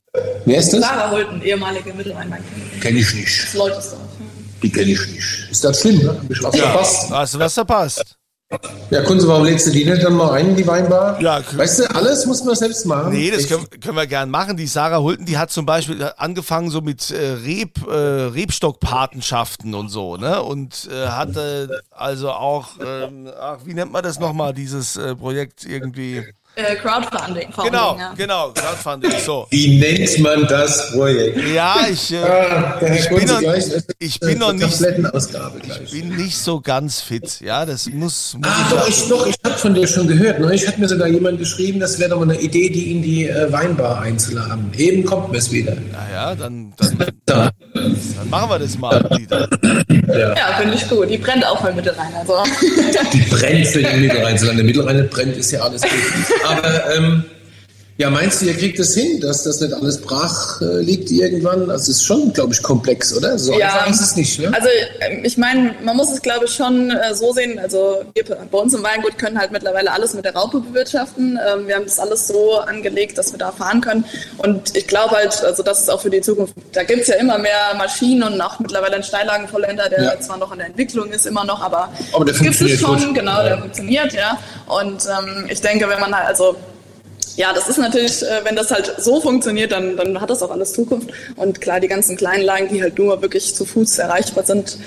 Wer 0.46 0.58
ist 0.58 0.72
das? 0.72 0.80
Sarah 0.80 1.10
Hulten, 1.10 1.42
ehemalige 1.42 1.92
Mittelrhein. 1.92 2.32
Kenn 2.80 2.96
ich 2.96 3.12
nicht. 3.12 3.44
Das 3.44 3.54
Leutesdorf. 3.54 4.00
Die 4.62 4.72
kenne 4.72 4.92
ich 4.92 5.06
nicht. 5.06 5.48
Ist 5.50 5.62
das 5.62 5.80
schlimm, 5.82 5.98
ne? 5.98 6.08
Hab 6.08 6.30
ich 6.30 6.42
was 6.42 6.56
ja. 6.56 6.62
verpasst? 6.62 7.10
Hast 7.10 7.34
du 7.34 7.38
was 7.38 7.52
verpasst? 7.52 8.17
Ja, 8.90 9.02
Kunze, 9.02 9.28
warum 9.28 9.44
legst 9.44 9.66
du 9.66 9.70
die 9.70 9.84
nicht 9.84 10.02
dann 10.02 10.14
mal 10.14 10.32
ein 10.32 10.48
in 10.48 10.56
die 10.56 10.66
Weinbar? 10.66 11.20
Ja, 11.20 11.42
weißt 11.52 11.80
du, 11.80 11.94
alles 11.94 12.24
muss 12.24 12.42
man 12.44 12.54
selbst 12.54 12.86
machen. 12.86 13.12
Nee, 13.12 13.30
das 13.30 13.46
können, 13.46 13.68
können, 13.68 13.96
wir 13.96 14.06
gern 14.06 14.30
machen. 14.30 14.56
Die 14.56 14.66
Sarah 14.66 15.00
Hulten, 15.00 15.26
die 15.26 15.36
hat 15.36 15.50
zum 15.50 15.66
Beispiel 15.66 16.02
angefangen 16.16 16.70
so 16.70 16.80
mit 16.80 17.10
äh, 17.10 17.32
Reb, 17.32 17.86
äh, 17.86 17.92
Rebstockpatenschaften 17.92 19.74
und 19.74 19.90
so, 19.90 20.16
ne? 20.16 20.42
Und 20.42 20.88
äh, 20.90 21.08
hatte 21.08 21.82
also 21.90 22.30
auch, 22.30 22.70
ähm, 22.82 23.28
ach, 23.38 23.58
wie 23.66 23.74
nennt 23.74 23.92
man 23.92 24.02
das 24.02 24.18
nochmal, 24.18 24.54
dieses 24.54 24.96
äh, 24.96 25.14
Projekt 25.14 25.66
irgendwie? 25.66 26.24
Äh, 26.58 26.74
Crowdfunding. 26.74 27.50
Genau, 27.62 27.96
ja. 27.96 28.14
genau, 28.16 28.50
Crowdfunding. 28.52 29.12
So. 29.24 29.46
Wie 29.50 29.78
nennt 29.78 30.18
man 30.18 30.44
das 30.48 30.90
Projekt? 30.90 31.38
Ja, 31.54 31.76
ich, 31.88 32.12
äh, 32.12 32.16
ah, 32.16 32.80
ich 32.82 33.08
bin, 33.08 33.28
noch, 33.28 33.38
gleich, 33.38 33.64
ich 34.00 34.18
bin 34.18 34.38
noch 34.38 34.52
nicht, 34.52 34.80
ich 34.80 35.90
bin 35.92 36.16
nicht 36.16 36.36
so 36.36 36.60
ganz 36.60 37.00
fit. 37.00 37.40
Ja, 37.42 37.64
das 37.64 37.86
muss. 37.86 38.34
muss 38.34 38.50
ah, 38.50 38.56
ich 38.60 38.74
doch, 38.74 38.88
ich, 38.88 39.08
doch, 39.08 39.26
ich 39.28 39.36
habe 39.44 39.56
von 39.56 39.72
dir 39.72 39.86
schon 39.86 40.08
gehört. 40.08 40.40
Ne? 40.40 40.52
Ich 40.52 40.66
hatte 40.66 40.80
mir 40.80 40.88
sogar 40.88 41.06
jemand 41.06 41.38
geschrieben, 41.38 41.78
das 41.78 41.96
wäre 42.00 42.10
doch 42.10 42.18
mal 42.18 42.28
eine 42.28 42.40
Idee, 42.40 42.70
die 42.70 42.90
in 42.90 43.02
die 43.02 43.28
äh, 43.28 43.52
Weinbar 43.52 44.00
einzuladen. 44.00 44.72
Eben 44.76 45.04
kommt 45.04 45.30
mir 45.30 45.38
es 45.38 45.52
wieder. 45.52 45.76
Naja, 45.92 46.34
dann, 46.34 46.72
dann, 46.76 47.12
dann, 47.24 47.50
machen 48.30 48.50
wir 48.50 48.58
das 48.58 48.76
mal, 48.76 49.08
Dieter. 49.16 49.48
Ja, 50.08 50.34
ja 50.34 50.56
finde 50.58 50.74
ich 50.74 50.88
gut. 50.88 51.08
Die 51.08 51.18
brennt 51.18 51.46
auch 51.46 51.62
beim 51.62 51.76
Mittelrhein. 51.76 52.12
Also. 52.18 52.42
Die 53.12 53.20
brennt 53.30 53.66
für 53.68 53.80
den 53.80 54.00
Mittelrhein. 54.00 54.36
Solange 54.36 54.56
der 54.56 54.66
Mittelrhein 54.66 55.08
brennt, 55.08 55.36
ist 55.36 55.52
ja 55.52 55.60
alles 55.60 55.82
gut. 55.82 55.90
Aber 56.48 56.96
ähm, 56.96 57.24
ja, 57.98 58.10
meinst 58.10 58.40
du, 58.40 58.46
ihr 58.46 58.56
kriegt 58.56 58.78
es 58.78 58.94
das 58.94 59.02
hin, 59.02 59.20
dass 59.20 59.42
das 59.42 59.60
nicht 59.60 59.74
alles 59.74 60.00
brach 60.00 60.62
äh, 60.62 60.80
liegt 60.82 61.10
irgendwann? 61.10 61.62
Also 61.62 61.90
es 61.90 61.98
ist 61.98 62.06
schon, 62.06 62.32
glaube 62.32 62.52
ich, 62.52 62.62
komplex, 62.62 63.12
oder? 63.12 63.36
So 63.36 63.58
ja, 63.58 63.72
einfach 63.72 63.90
ist 63.90 64.00
es 64.00 64.14
nicht, 64.14 64.38
ne? 64.38 64.52
Also 64.54 64.68
ähm, 65.00 65.24
ich 65.24 65.36
meine, 65.36 65.74
man 65.82 65.96
muss 65.96 66.12
es, 66.12 66.22
glaube 66.22 66.44
ich, 66.44 66.52
schon 66.52 66.92
äh, 66.92 67.12
so 67.16 67.32
sehen. 67.32 67.58
Also 67.58 68.04
wir 68.14 68.24
bei 68.24 68.58
uns 68.58 68.72
im 68.72 68.84
Weingut 68.84 69.18
können 69.18 69.36
halt 69.36 69.50
mittlerweile 69.50 69.90
alles 69.90 70.14
mit 70.14 70.24
der 70.24 70.32
Raupe 70.36 70.60
bewirtschaften. 70.60 71.40
Ähm, 71.44 71.66
wir 71.66 71.74
haben 71.74 71.86
das 71.86 71.98
alles 71.98 72.28
so 72.28 72.58
angelegt, 72.58 73.18
dass 73.18 73.32
wir 73.32 73.38
da 73.40 73.50
fahren 73.50 73.80
können. 73.80 74.04
Und 74.36 74.76
ich 74.76 74.86
glaube 74.86 75.16
halt, 75.16 75.42
also 75.42 75.64
das 75.64 75.80
ist 75.80 75.90
auch 75.90 76.00
für 76.00 76.10
die 76.10 76.20
Zukunft. 76.20 76.54
Da 76.74 76.84
gibt 76.84 77.00
es 77.00 77.08
ja 77.08 77.16
immer 77.16 77.38
mehr 77.38 77.74
Maschinen 77.76 78.22
und 78.22 78.40
auch 78.40 78.60
mittlerweile 78.60 78.94
einen 78.94 79.02
Steillagenvollender, 79.02 79.88
der 79.88 80.02
ja. 80.04 80.20
zwar 80.20 80.38
noch 80.38 80.52
in 80.52 80.58
der 80.58 80.68
Entwicklung 80.68 81.10
ist, 81.10 81.26
immer 81.26 81.44
noch, 81.44 81.60
aber, 81.60 81.92
aber 82.12 82.24
der 82.24 82.34
gibt 82.34 82.60
es 82.60 82.78
schon, 82.78 83.06
gut. 83.06 83.14
genau, 83.16 83.42
der 83.42 83.58
funktioniert, 83.58 84.12
ja. 84.12 84.38
Und 84.66 85.02
ähm, 85.06 85.46
ich 85.48 85.60
denke, 85.60 85.88
wenn 85.88 85.98
man 85.98 86.14
halt, 86.14 86.28
also 86.28 86.54
ja, 87.36 87.52
das 87.52 87.68
ist 87.68 87.78
natürlich, 87.78 88.22
äh, 88.22 88.44
wenn 88.44 88.56
das 88.56 88.70
halt 88.70 88.94
so 88.98 89.20
funktioniert, 89.20 89.72
dann, 89.72 89.96
dann 89.96 90.20
hat 90.20 90.30
das 90.30 90.42
auch 90.42 90.50
alles 90.50 90.72
Zukunft. 90.72 91.10
Und 91.36 91.60
klar, 91.60 91.80
die 91.80 91.88
ganzen 91.88 92.16
kleinen 92.16 92.44
Lagen, 92.44 92.68
die 92.68 92.82
halt 92.82 92.98
nur 92.98 93.20
wirklich 93.22 93.54
zu 93.54 93.64
Fuß 93.64 93.98
erreichbar 93.98 94.44
sind, 94.44 94.78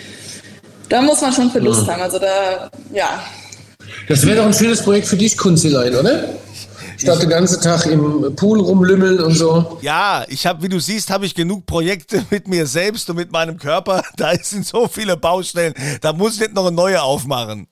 da 0.89 1.01
muss 1.01 1.21
man 1.21 1.31
schon 1.31 1.51
für 1.51 1.59
Lust 1.59 1.87
ja. 1.87 1.93
haben. 1.93 2.01
Also 2.01 2.19
da, 2.19 2.69
ja. 2.93 3.23
Das 4.07 4.25
wäre 4.25 4.37
doch 4.37 4.45
ein 4.45 4.53
schönes 4.53 4.81
Projekt 4.81 5.07
für 5.07 5.17
dich, 5.17 5.37
Kunzilein, 5.37 5.95
oder? 5.95 6.29
Statt 6.97 7.23
den 7.23 7.29
ganzen 7.29 7.61
Tag 7.61 7.87
im 7.87 8.35
Pool 8.35 8.59
rumlümmeln 8.59 9.21
und 9.21 9.33
so. 9.33 9.79
Ja, 9.81 10.23
ich 10.27 10.45
habe, 10.45 10.61
wie 10.61 10.69
du 10.69 10.79
siehst, 10.79 11.09
habe 11.09 11.25
ich 11.25 11.33
genug 11.33 11.65
Projekte 11.65 12.23
mit 12.29 12.47
mir 12.47 12.67
selbst 12.67 13.09
und 13.09 13.15
mit 13.15 13.31
meinem 13.31 13.57
Körper. 13.57 14.03
Da 14.17 14.33
sind 14.35 14.67
so 14.67 14.87
viele 14.87 15.17
Baustellen. 15.17 15.73
Da 16.01 16.13
muss 16.13 16.35
ich 16.35 16.41
nicht 16.41 16.53
noch 16.53 16.67
eine 16.67 16.75
neue 16.75 17.01
aufmachen. 17.01 17.67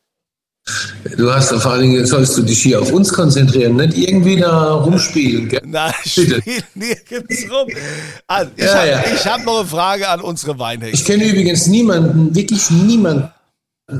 Du 1.17 1.33
hast 1.33 1.53
vor 1.53 1.71
allen 1.71 1.81
Dingen, 1.81 2.05
sollst 2.05 2.37
du 2.37 2.41
dich 2.41 2.61
hier 2.61 2.81
auf 2.81 2.91
uns 2.91 3.11
konzentrieren, 3.11 3.75
nicht 3.75 3.97
irgendwie 3.97 4.37
da 4.37 4.73
rumspielen. 4.73 5.47
Gell? 5.49 5.61
Nein, 5.65 5.93
ich 6.03 6.11
spiele 6.11 6.41
nirgends 6.75 7.45
rum. 7.49 7.67
Also, 8.27 8.51
ich 8.55 8.63
ja, 8.63 8.73
habe 8.75 8.87
ja. 8.87 9.25
hab 9.25 9.45
noch 9.45 9.59
eine 9.59 9.67
Frage 9.67 10.07
an 10.07 10.21
unsere 10.21 10.57
Weinhexe. 10.59 10.95
Ich 10.95 11.05
kenne 11.05 11.25
übrigens 11.25 11.67
niemanden, 11.67 12.35
wirklich 12.35 12.69
niemanden, 12.69 13.29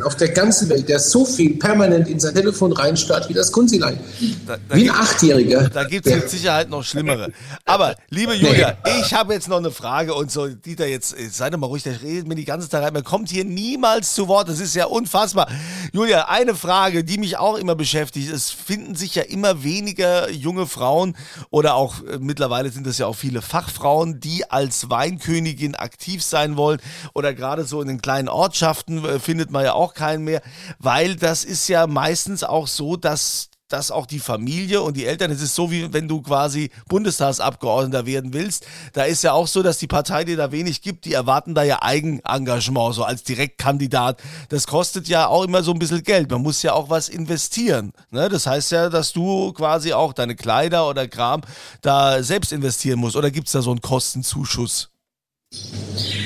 auf 0.04 0.15
der 0.15 0.30
ganzen 0.30 0.69
Welt, 0.69 0.88
der 0.88 0.99
so 0.99 1.25
viel 1.25 1.58
permanent 1.58 2.08
in 2.08 2.19
sein 2.19 2.36
Telefon 2.36 2.71
reinstarrt 2.71 3.28
wie 3.30 3.34
das 3.34 3.52
Kunzilein. 3.52 3.99
Da, 4.45 4.58
da 4.67 4.75
wie 4.75 4.89
ein 4.89 4.95
Achtjähriger. 4.95 5.69
Da 5.69 5.84
gibt 5.84 6.06
es 6.06 6.15
mit 6.15 6.30
Sicherheit 6.30 6.69
noch 6.69 6.84
Schlimmere. 6.84 7.32
Aber, 7.65 7.95
liebe 8.10 8.34
Julia, 8.34 8.78
nee. 8.86 8.91
ich 9.02 9.13
habe 9.13 9.34
jetzt 9.34 9.47
noch 9.47 9.58
eine 9.58 9.71
Frage 9.71 10.13
und 10.13 10.32
so, 10.32 10.47
Dieter, 10.47 10.88
jetzt 10.88 11.15
sei 11.32 11.49
doch 11.49 11.58
mal 11.58 11.67
ruhig, 11.67 11.84
der 11.84 12.02
redet 12.02 12.28
mir 12.28 12.36
die 12.36 12.45
ganze 12.45 12.69
Zeit 12.69 12.84
rein. 12.84 12.93
Man 12.93 13.04
kommt 13.04 13.30
hier 13.30 13.45
niemals 13.45 14.13
zu 14.13 14.28
Wort. 14.28 14.49
Das 14.49 14.60
ist 14.60 14.75
ja 14.75 14.86
unfassbar. 14.86 15.47
Julia, 15.91 16.28
eine 16.28 16.56
Frage, 16.56 17.04
die 17.04 17.17
mich 17.17 17.38
auch 17.38 17.58
immer 17.58 17.75
beschäftigt. 17.75 18.32
Es 18.32 18.52
finden 18.52 18.95
sich 18.95 19.15
ja 19.15 19.23
immer 19.23 19.63
weniger 19.63 20.30
junge 20.30 20.67
Frauen 20.67 21.15
oder 21.49 21.75
auch 21.75 22.04
äh, 22.04 22.19
mittlerweile 22.19 22.69
sind 22.69 22.86
es 22.88 22.97
ja 22.97 23.08
auch 23.08 23.15
viele 23.15 23.41
Fachfrauen, 23.41 24.19
die 24.19 24.49
als 24.49 24.89
Weinkönigin 24.89 25.75
aktiv 25.75 26.23
sein 26.23 26.58
wollen 26.58 26.80
oder 27.13 27.34
gerade 27.34 27.65
so 27.65 27.82
in 27.82 27.88
den 27.88 28.02
kleinen 28.02 28.30
Ortschaften 28.30 29.04
äh, 29.04 29.19
findet 29.19 29.52
man 29.52 29.63
ja 29.63 29.73
auch 29.73 29.78
auch 29.79 29.93
keinen 29.93 30.23
mehr, 30.23 30.41
weil 30.77 31.15
das 31.15 31.43
ist 31.43 31.67
ja 31.67 31.87
meistens 31.87 32.43
auch 32.43 32.67
so, 32.67 32.95
dass 32.95 33.49
dass 33.69 33.91
auch 33.91 34.07
die 34.07 34.19
Familie 34.19 34.81
und 34.81 34.97
die 34.97 35.05
Eltern, 35.05 35.31
es 35.31 35.41
ist 35.41 35.55
so 35.55 35.71
wie 35.71 35.93
wenn 35.93 36.07
du 36.07 36.21
quasi 36.21 36.71
Bundestagsabgeordneter 36.87 38.05
werden 38.05 38.33
willst, 38.33 38.65
da 38.93 39.03
ist 39.03 39.23
ja 39.23 39.33
auch 39.33 39.47
so, 39.47 39.61
dass 39.63 39.77
die 39.77 39.87
Partei 39.87 40.25
dir 40.25 40.37
da 40.37 40.51
wenig 40.51 40.81
gibt, 40.81 41.05
die 41.05 41.13
erwarten 41.13 41.53
da 41.53 41.63
ja 41.63 41.81
Eigenengagement, 41.81 42.95
so 42.95 43.03
als 43.03 43.23
Direktkandidat. 43.23 44.21
Das 44.49 44.65
kostet 44.67 45.07
ja 45.07 45.27
auch 45.27 45.43
immer 45.43 45.63
so 45.63 45.71
ein 45.71 45.79
bisschen 45.79 46.03
Geld, 46.03 46.31
man 46.31 46.41
muss 46.41 46.63
ja 46.63 46.73
auch 46.73 46.89
was 46.89 47.09
investieren. 47.09 47.93
Ne? 48.09 48.27
Das 48.27 48.47
heißt 48.47 48.71
ja, 48.71 48.89
dass 48.89 49.13
du 49.13 49.53
quasi 49.53 49.93
auch 49.93 50.13
deine 50.13 50.35
Kleider 50.35 50.89
oder 50.89 51.07
Kram 51.07 51.41
da 51.81 52.23
selbst 52.23 52.51
investieren 52.51 52.99
musst 52.99 53.15
oder 53.15 53.29
gibt 53.29 53.47
es 53.47 53.53
da 53.53 53.61
so 53.61 53.71
einen 53.71 53.81
Kostenzuschuss? 53.81 54.89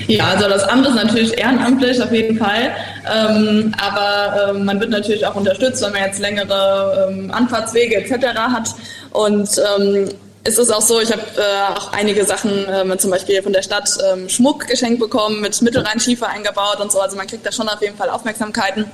Ja, 0.08 0.28
also 0.28 0.50
das 0.50 0.64
Amt 0.64 0.86
ist 0.86 0.96
natürlich 0.96 1.38
ehrenamtlich 1.38 2.02
auf 2.02 2.12
jeden 2.12 2.38
Fall, 2.38 2.76
ähm, 3.10 3.74
aber 3.78 4.52
ähm, 4.52 4.66
man 4.66 4.80
wird 4.80 4.90
natürlich 4.90 5.26
auch 5.26 5.36
unterstützt, 5.36 5.82
wenn 5.82 5.94
man 5.94 6.04
jetzt 6.04 6.20
längere 6.20 7.08
ähm, 7.10 7.32
Anfahrtswege 7.32 7.96
etc. 7.96 8.26
hat 8.36 8.76
und 9.12 9.50
ähm, 9.78 10.10
es 10.44 10.58
ist 10.58 10.72
auch 10.72 10.82
so, 10.82 11.00
ich 11.00 11.12
habe 11.12 11.22
äh, 11.38 11.74
auch 11.74 11.94
einige 11.94 12.26
Sachen, 12.26 12.68
äh, 12.68 12.98
zum 12.98 13.12
Beispiel 13.12 13.42
von 13.42 13.54
der 13.54 13.62
Stadt 13.62 13.90
ähm, 14.12 14.28
Schmuck 14.28 14.68
geschenkt 14.68 15.00
bekommen, 15.00 15.40
mit 15.40 15.62
Mittelrheinschiefer 15.62 16.28
eingebaut 16.28 16.82
und 16.82 16.92
so. 16.92 17.00
Also 17.00 17.16
man 17.16 17.28
kriegt 17.28 17.46
da 17.46 17.52
schon 17.54 17.70
auf 17.70 17.82
jeden 17.82 17.96
Fall 17.96 18.10
Aufmerksamkeiten. 18.10 18.86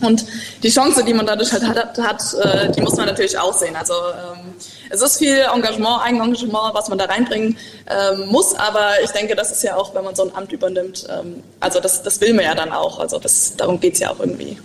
Und 0.00 0.24
die 0.62 0.70
Chance, 0.70 1.04
die 1.04 1.14
man 1.14 1.26
dadurch 1.26 1.52
halt 1.52 1.66
hat, 1.66 1.98
hat 1.98 2.22
äh, 2.42 2.70
die 2.72 2.80
muss 2.80 2.96
man 2.96 3.06
natürlich 3.06 3.38
auch 3.38 3.56
sehen. 3.56 3.76
Also 3.76 3.94
ähm, 3.94 4.54
es 4.90 5.02
ist 5.02 5.18
viel 5.18 5.38
Engagement, 5.54 6.02
Eigenengagement, 6.02 6.74
was 6.74 6.88
man 6.88 6.98
da 6.98 7.04
reinbringen 7.04 7.56
ähm, 7.88 8.26
muss, 8.26 8.54
aber 8.54 8.90
ich 9.04 9.10
denke, 9.10 9.36
das 9.36 9.52
ist 9.52 9.62
ja 9.62 9.76
auch, 9.76 9.94
wenn 9.94 10.04
man 10.04 10.14
so 10.14 10.24
ein 10.24 10.34
Amt 10.34 10.52
übernimmt, 10.52 11.06
ähm, 11.08 11.42
also 11.60 11.80
das, 11.80 12.02
das 12.02 12.20
will 12.20 12.34
man 12.34 12.44
ja 12.44 12.54
dann 12.54 12.72
auch. 12.72 12.98
Also 12.98 13.18
das, 13.18 13.56
darum 13.56 13.78
geht's 13.78 14.00
ja 14.00 14.10
auch 14.10 14.20
irgendwie. 14.20 14.58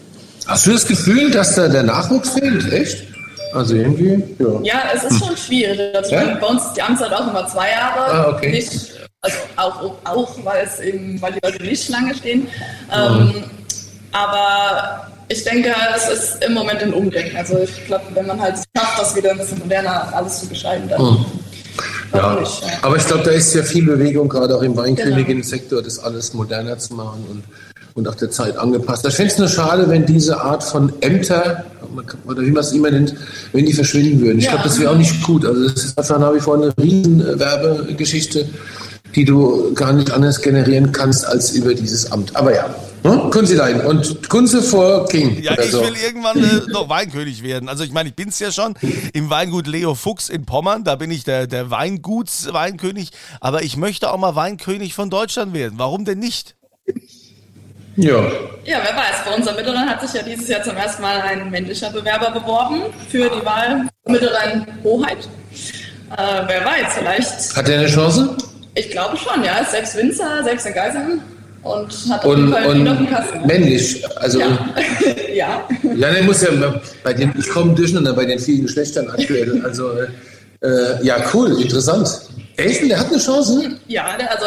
Hast 0.47 0.65
du 0.65 0.71
das 0.71 0.87
Gefühl, 0.87 1.31
dass 1.31 1.55
da 1.55 1.67
der 1.67 1.83
Nachwuchs 1.83 2.29
fehlt? 2.29 2.71
Echt? 2.71 3.03
Also 3.53 3.75
irgendwie, 3.75 4.21
ja. 4.37 4.59
Ja, 4.63 4.83
es 4.93 5.03
ist 5.05 5.23
schon 5.23 5.37
schwierig. 5.37 5.95
Also 5.95 6.13
ja? 6.13 6.35
Bei 6.35 6.47
uns 6.47 6.65
ist 6.65 6.73
die 6.73 6.81
Amtszeit 6.81 7.13
auch 7.13 7.27
immer 7.27 7.47
zwei 7.47 7.69
Jahre. 7.69 8.13
Ah, 8.13 8.29
okay. 8.29 8.51
Nicht, 8.51 8.71
also 9.21 9.37
auch, 9.55 9.95
auch 10.03 10.35
weil 10.43 10.65
es 10.65 10.79
eben, 10.79 11.21
weil 11.21 11.33
die 11.33 11.39
Leute 11.43 11.63
nicht 11.63 11.89
lange 11.89 12.13
stehen. 12.15 12.47
Ähm, 12.93 13.27
mhm. 13.27 13.43
Aber 14.11 15.07
ich 15.27 15.43
denke, 15.43 15.69
es 15.95 16.09
ist 16.09 16.43
im 16.43 16.53
Moment 16.53 16.81
ein 16.81 16.93
Umdenken. 16.93 17.35
Also 17.37 17.57
ich 17.59 17.85
glaube, 17.85 18.05
wenn 18.13 18.27
man 18.27 18.39
halt 18.39 18.55
schafft, 18.75 18.99
das 18.99 19.15
wieder 19.15 19.31
ein 19.31 19.37
bisschen 19.37 19.59
moderner 19.59 20.13
alles 20.13 20.41
zu 20.41 20.47
beschreiben, 20.47 20.87
dann. 20.89 21.01
Mhm. 21.01 21.25
Ja. 22.13 22.39
Nicht, 22.39 22.61
ja. 22.61 22.67
Aber 22.81 22.95
ich 22.95 23.05
glaube, 23.05 23.23
da 23.23 23.31
ist 23.31 23.53
ja 23.53 23.63
viel 23.63 23.85
Bewegung, 23.85 24.29
gerade 24.29 24.55
auch 24.55 24.61
im 24.61 24.77
Weinkönigin-Sektor, 24.77 25.81
das 25.81 25.99
alles 25.99 26.33
moderner 26.33 26.77
zu 26.77 26.93
machen 26.93 27.25
und, 27.29 27.43
und 27.95 28.07
auch 28.07 28.15
der 28.15 28.31
Zeit 28.31 28.57
angepasst. 28.57 29.05
Ich 29.05 29.15
finde 29.15 29.33
es 29.33 29.37
nur 29.37 29.47
schade, 29.49 29.89
wenn 29.89 30.05
diese 30.05 30.39
Art 30.39 30.63
von 30.63 30.93
Ämter, 31.01 31.65
oder 32.25 32.41
wie 32.41 32.51
man 32.51 32.63
es 32.63 32.71
immer 32.71 32.91
nennt, 32.91 33.15
wenn 33.51 33.65
die 33.65 33.73
verschwinden 33.73 34.21
würden. 34.21 34.39
Ich 34.39 34.45
ja. 34.45 34.51
glaube, 34.51 34.69
das 34.69 34.79
wäre 34.79 34.91
auch 34.91 34.97
nicht 34.97 35.21
gut. 35.23 35.45
Also 35.45 35.67
das 35.67 35.83
ist 35.83 35.97
einfach 35.97 36.19
nach 36.19 36.33
wie 36.33 36.39
vor 36.39 36.55
eine 36.55 36.73
riesen 36.77 37.39
Werbegeschichte, 37.39 38.47
die 39.15 39.25
du 39.25 39.73
gar 39.73 39.91
nicht 39.91 40.11
anders 40.11 40.41
generieren 40.41 40.91
kannst 40.91 41.25
als 41.25 41.51
über 41.51 41.73
dieses 41.73 42.11
Amt. 42.11 42.35
Aber 42.35 42.53
ja, 42.53 42.73
hm? 43.05 43.29
Kunzilein 43.29 43.81
und 43.81 44.29
Kunze 44.29 44.63
vor 44.63 45.07
King. 45.07 45.41
Ja, 45.41 45.57
ich 45.59 45.71
so. 45.71 45.81
will 45.81 45.93
irgendwann 46.03 46.43
äh, 46.43 46.61
noch 46.71 46.89
Weinkönig 46.89 47.43
werden. 47.43 47.69
Also 47.69 47.83
ich 47.83 47.91
meine, 47.91 48.09
ich 48.09 48.15
bin 48.15 48.29
es 48.29 48.39
ja 48.39 48.51
schon 48.51 48.75
im 49.13 49.29
Weingut 49.29 49.67
Leo 49.67 49.95
Fuchs 49.95 50.29
in 50.29 50.45
Pommern. 50.45 50.83
Da 50.83 50.95
bin 50.95 51.11
ich 51.11 51.23
der, 51.23 51.47
der 51.47 51.69
Weingutsweinkönig. 51.69 53.11
Aber 53.39 53.63
ich 53.63 53.77
möchte 53.77 54.11
auch 54.11 54.17
mal 54.17 54.35
Weinkönig 54.35 54.93
von 54.93 55.09
Deutschland 55.09 55.53
werden. 55.53 55.75
Warum 55.77 56.03
denn 56.05 56.19
nicht? 56.19 56.55
Ja. 57.95 58.19
Ja, 58.65 58.79
wer 58.83 58.95
weiß. 58.95 59.25
Bei 59.25 59.35
unserer 59.35 59.55
Mittelrhein 59.55 59.87
hat 59.87 60.01
sich 60.01 60.13
ja 60.13 60.23
dieses 60.23 60.47
Jahr 60.47 60.63
zum 60.63 60.75
ersten 60.75 61.01
Mal 61.01 61.21
ein 61.21 61.51
männlicher 61.51 61.91
Bewerber 61.91 62.31
beworben 62.31 62.81
für 63.09 63.29
die 63.29 63.45
Wahl 63.45 63.87
Mittelrhein 64.07 64.65
Hoheit. 64.83 65.29
Äh, 66.17 66.43
wer 66.47 66.65
weiß, 66.65 66.93
vielleicht. 66.97 67.55
Hat 67.55 67.69
er 67.69 67.79
eine 67.79 67.87
Chance? 67.87 68.35
Ich 68.73 68.89
glaube 68.89 69.15
schon, 69.15 69.43
ja. 69.43 69.63
Sechs 69.63 69.95
Winzer, 69.95 70.43
sechs 70.43 70.65
in 70.65 70.73
Geiseln 70.73 71.21
und 71.65 71.91
hat 72.09 72.23
auf 72.23 72.37
jeden 72.37 72.51
Fall 72.51 72.87
und 72.87 73.09
Kasten. 73.09 73.47
Männlich, 73.47 74.03
also. 74.17 74.39
Ja. 74.39 74.69
ja. 75.33 75.67
Ja, 75.95 76.23
muss 76.23 76.41
ja 76.41 76.49
bei 77.03 77.13
den, 77.13 77.33
ich 77.37 77.49
komme 77.49 77.73
durcheinander 77.73 78.13
bei 78.13 78.25
den 78.25 78.39
vielen 78.39 78.63
Geschlechtern 78.63 79.09
aktuell. 79.09 79.61
Also, 79.65 79.91
äh, 80.61 81.03
ja, 81.03 81.17
cool, 81.33 81.59
interessant. 81.61 82.07
Echt? 82.57 82.89
Der 82.89 82.99
hat 82.99 83.07
eine 83.07 83.17
Chance? 83.17 83.77
Ja, 83.87 84.15
der, 84.17 84.31
also 84.31 84.45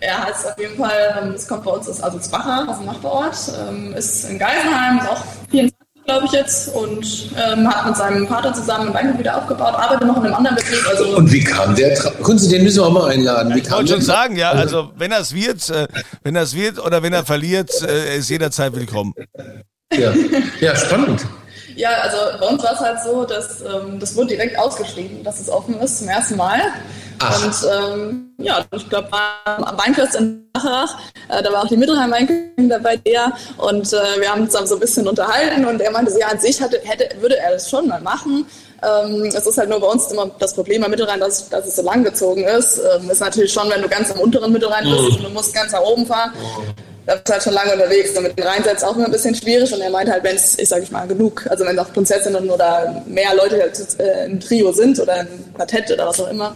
er 0.00 0.26
heißt 0.26 0.46
auf 0.46 0.58
jeden 0.58 0.76
Fall, 0.76 1.32
es 1.34 1.46
kommt 1.46 1.64
bei 1.64 1.70
uns 1.70 1.88
aus 1.88 2.00
also 2.00 2.18
Zwacher, 2.18 2.68
aus 2.68 2.78
dem 2.78 2.86
Nachbarort, 2.86 3.36
ähm, 3.68 3.94
ist 3.94 4.28
in 4.28 4.38
Geisenheim, 4.38 4.98
ist 4.98 5.08
auch 5.08 5.24
24 5.50 5.77
glaube 6.08 6.24
ich 6.24 6.32
jetzt, 6.32 6.74
und 6.74 7.30
ähm, 7.36 7.68
hat 7.68 7.86
mit 7.86 7.96
seinem 7.96 8.26
Vater 8.26 8.52
zusammen 8.54 8.88
ein 8.88 8.94
Weingut 8.94 9.18
wieder 9.18 9.36
aufgebaut, 9.36 9.74
arbeitet 9.74 10.06
noch 10.06 10.16
in 10.16 10.24
einem 10.24 10.34
anderen 10.34 10.56
Betrieb. 10.56 10.80
Also 10.88 11.16
und 11.16 11.30
wie 11.30 11.44
kam 11.44 11.74
der? 11.76 11.94
Können 12.24 12.38
Sie 12.38 12.48
den 12.48 12.64
müssen 12.64 12.78
wir 12.78 12.86
auch 12.86 12.92
mal 12.92 13.10
einladen. 13.10 13.54
Wie 13.54 13.58
ich 13.58 13.70
wollte 13.70 13.92
schon 13.92 14.00
sagen, 14.00 14.36
ja, 14.36 14.50
also, 14.50 14.78
also 14.78 14.92
wenn 14.96 15.12
er 15.12 15.20
es 15.20 15.34
wird, 15.34 15.68
äh, 15.68 15.86
wenn 16.22 16.34
er 16.34 16.42
es 16.42 16.54
wird 16.54 16.78
oder 16.78 17.02
wenn 17.02 17.12
er 17.12 17.26
verliert, 17.26 17.70
äh, 17.82 18.08
er 18.08 18.14
ist 18.16 18.30
jederzeit 18.30 18.74
willkommen. 18.74 19.12
Ja, 19.92 20.12
ja 20.60 20.74
spannend. 20.76 21.26
Ja, 21.76 21.90
also 22.02 22.16
bei 22.40 22.46
uns 22.46 22.62
war 22.64 22.72
es 22.72 22.80
halt 22.80 22.98
so, 23.04 23.24
dass 23.24 23.60
ähm, 23.60 24.00
das 24.00 24.16
wurde 24.16 24.28
direkt 24.28 24.58
ausgeschrieben, 24.58 25.22
dass 25.22 25.38
es 25.38 25.50
offen 25.50 25.78
ist 25.80 25.98
zum 25.98 26.08
ersten 26.08 26.36
Mal. 26.36 26.58
Ach. 27.20 27.44
Und 27.44 27.54
ähm, 27.72 28.34
ja, 28.38 28.64
ich 28.74 28.88
glaube, 28.88 29.08
am 29.44 29.78
Weinfest 29.78 30.16
in 30.16 30.48
Bachach, 30.52 30.98
äh, 31.28 31.42
da 31.42 31.52
war 31.52 31.64
auch 31.64 31.68
die 31.68 31.76
Mittelheim 31.76 32.10
Weinkönigin 32.10 32.68
dabei, 32.68 32.96
der, 32.96 33.32
und 33.56 33.92
äh, 33.92 34.20
wir 34.20 34.30
haben 34.30 34.42
uns 34.42 34.52
dann 34.52 34.66
so 34.66 34.76
ein 34.76 34.80
bisschen 34.80 35.06
unterhalten 35.08 35.64
und 35.64 35.80
er 35.80 35.90
meinte, 35.90 36.16
ja, 36.18 36.28
an 36.28 36.38
sich 36.38 36.60
hatte, 36.60 36.80
hätte, 36.84 37.20
würde 37.20 37.36
er 37.38 37.52
das 37.52 37.68
schon 37.68 37.88
mal 37.88 38.00
machen. 38.00 38.46
Ähm, 38.82 39.24
es 39.24 39.46
ist 39.46 39.58
halt 39.58 39.68
nur 39.68 39.80
bei 39.80 39.88
uns 39.88 40.10
immer 40.12 40.30
das 40.38 40.54
Problem 40.54 40.84
am 40.84 40.90
Mittelrhein, 40.90 41.18
dass, 41.18 41.48
dass 41.48 41.66
es 41.66 41.76
so 41.76 41.82
lang 41.82 42.04
gezogen 42.04 42.44
ist. 42.44 42.78
Ähm, 42.78 43.10
ist 43.10 43.20
natürlich 43.20 43.52
schon, 43.52 43.68
wenn 43.70 43.82
du 43.82 43.88
ganz 43.88 44.10
am 44.12 44.20
unteren 44.20 44.52
Mittelrhein 44.52 44.84
bist 44.84 44.98
mhm. 44.98 45.16
und 45.16 45.24
du 45.24 45.30
musst 45.30 45.52
ganz 45.52 45.72
nach 45.72 45.80
oben 45.80 46.06
fahren. 46.06 46.32
Mhm. 46.34 46.74
Da 47.06 47.14
bist 47.14 47.30
halt 47.30 47.42
schon 47.42 47.54
lange 47.54 47.72
unterwegs. 47.72 48.16
Und 48.16 48.22
mit 48.22 48.38
den 48.38 48.46
Rheinseits 48.46 48.84
auch 48.84 48.94
immer 48.94 49.06
ein 49.06 49.10
bisschen 49.10 49.34
schwierig. 49.34 49.72
Und 49.72 49.80
er 49.80 49.90
meint 49.90 50.10
halt, 50.10 50.22
wenn 50.22 50.36
es, 50.36 50.58
ich 50.58 50.68
sage 50.68 50.82
ich 50.82 50.90
mal, 50.92 51.08
genug, 51.08 51.46
also 51.50 51.64
wenn 51.64 51.78
auch 51.78 51.92
Prinzessinnen 51.92 52.48
oder 52.50 53.02
mehr 53.06 53.34
Leute 53.34 53.60
halt, 53.60 53.98
äh, 53.98 54.26
im 54.26 54.38
Trio 54.38 54.70
sind 54.72 55.00
oder 55.00 55.20
im 55.20 55.54
Quartett 55.54 55.90
oder 55.90 56.06
was 56.06 56.20
auch 56.20 56.30
immer, 56.30 56.54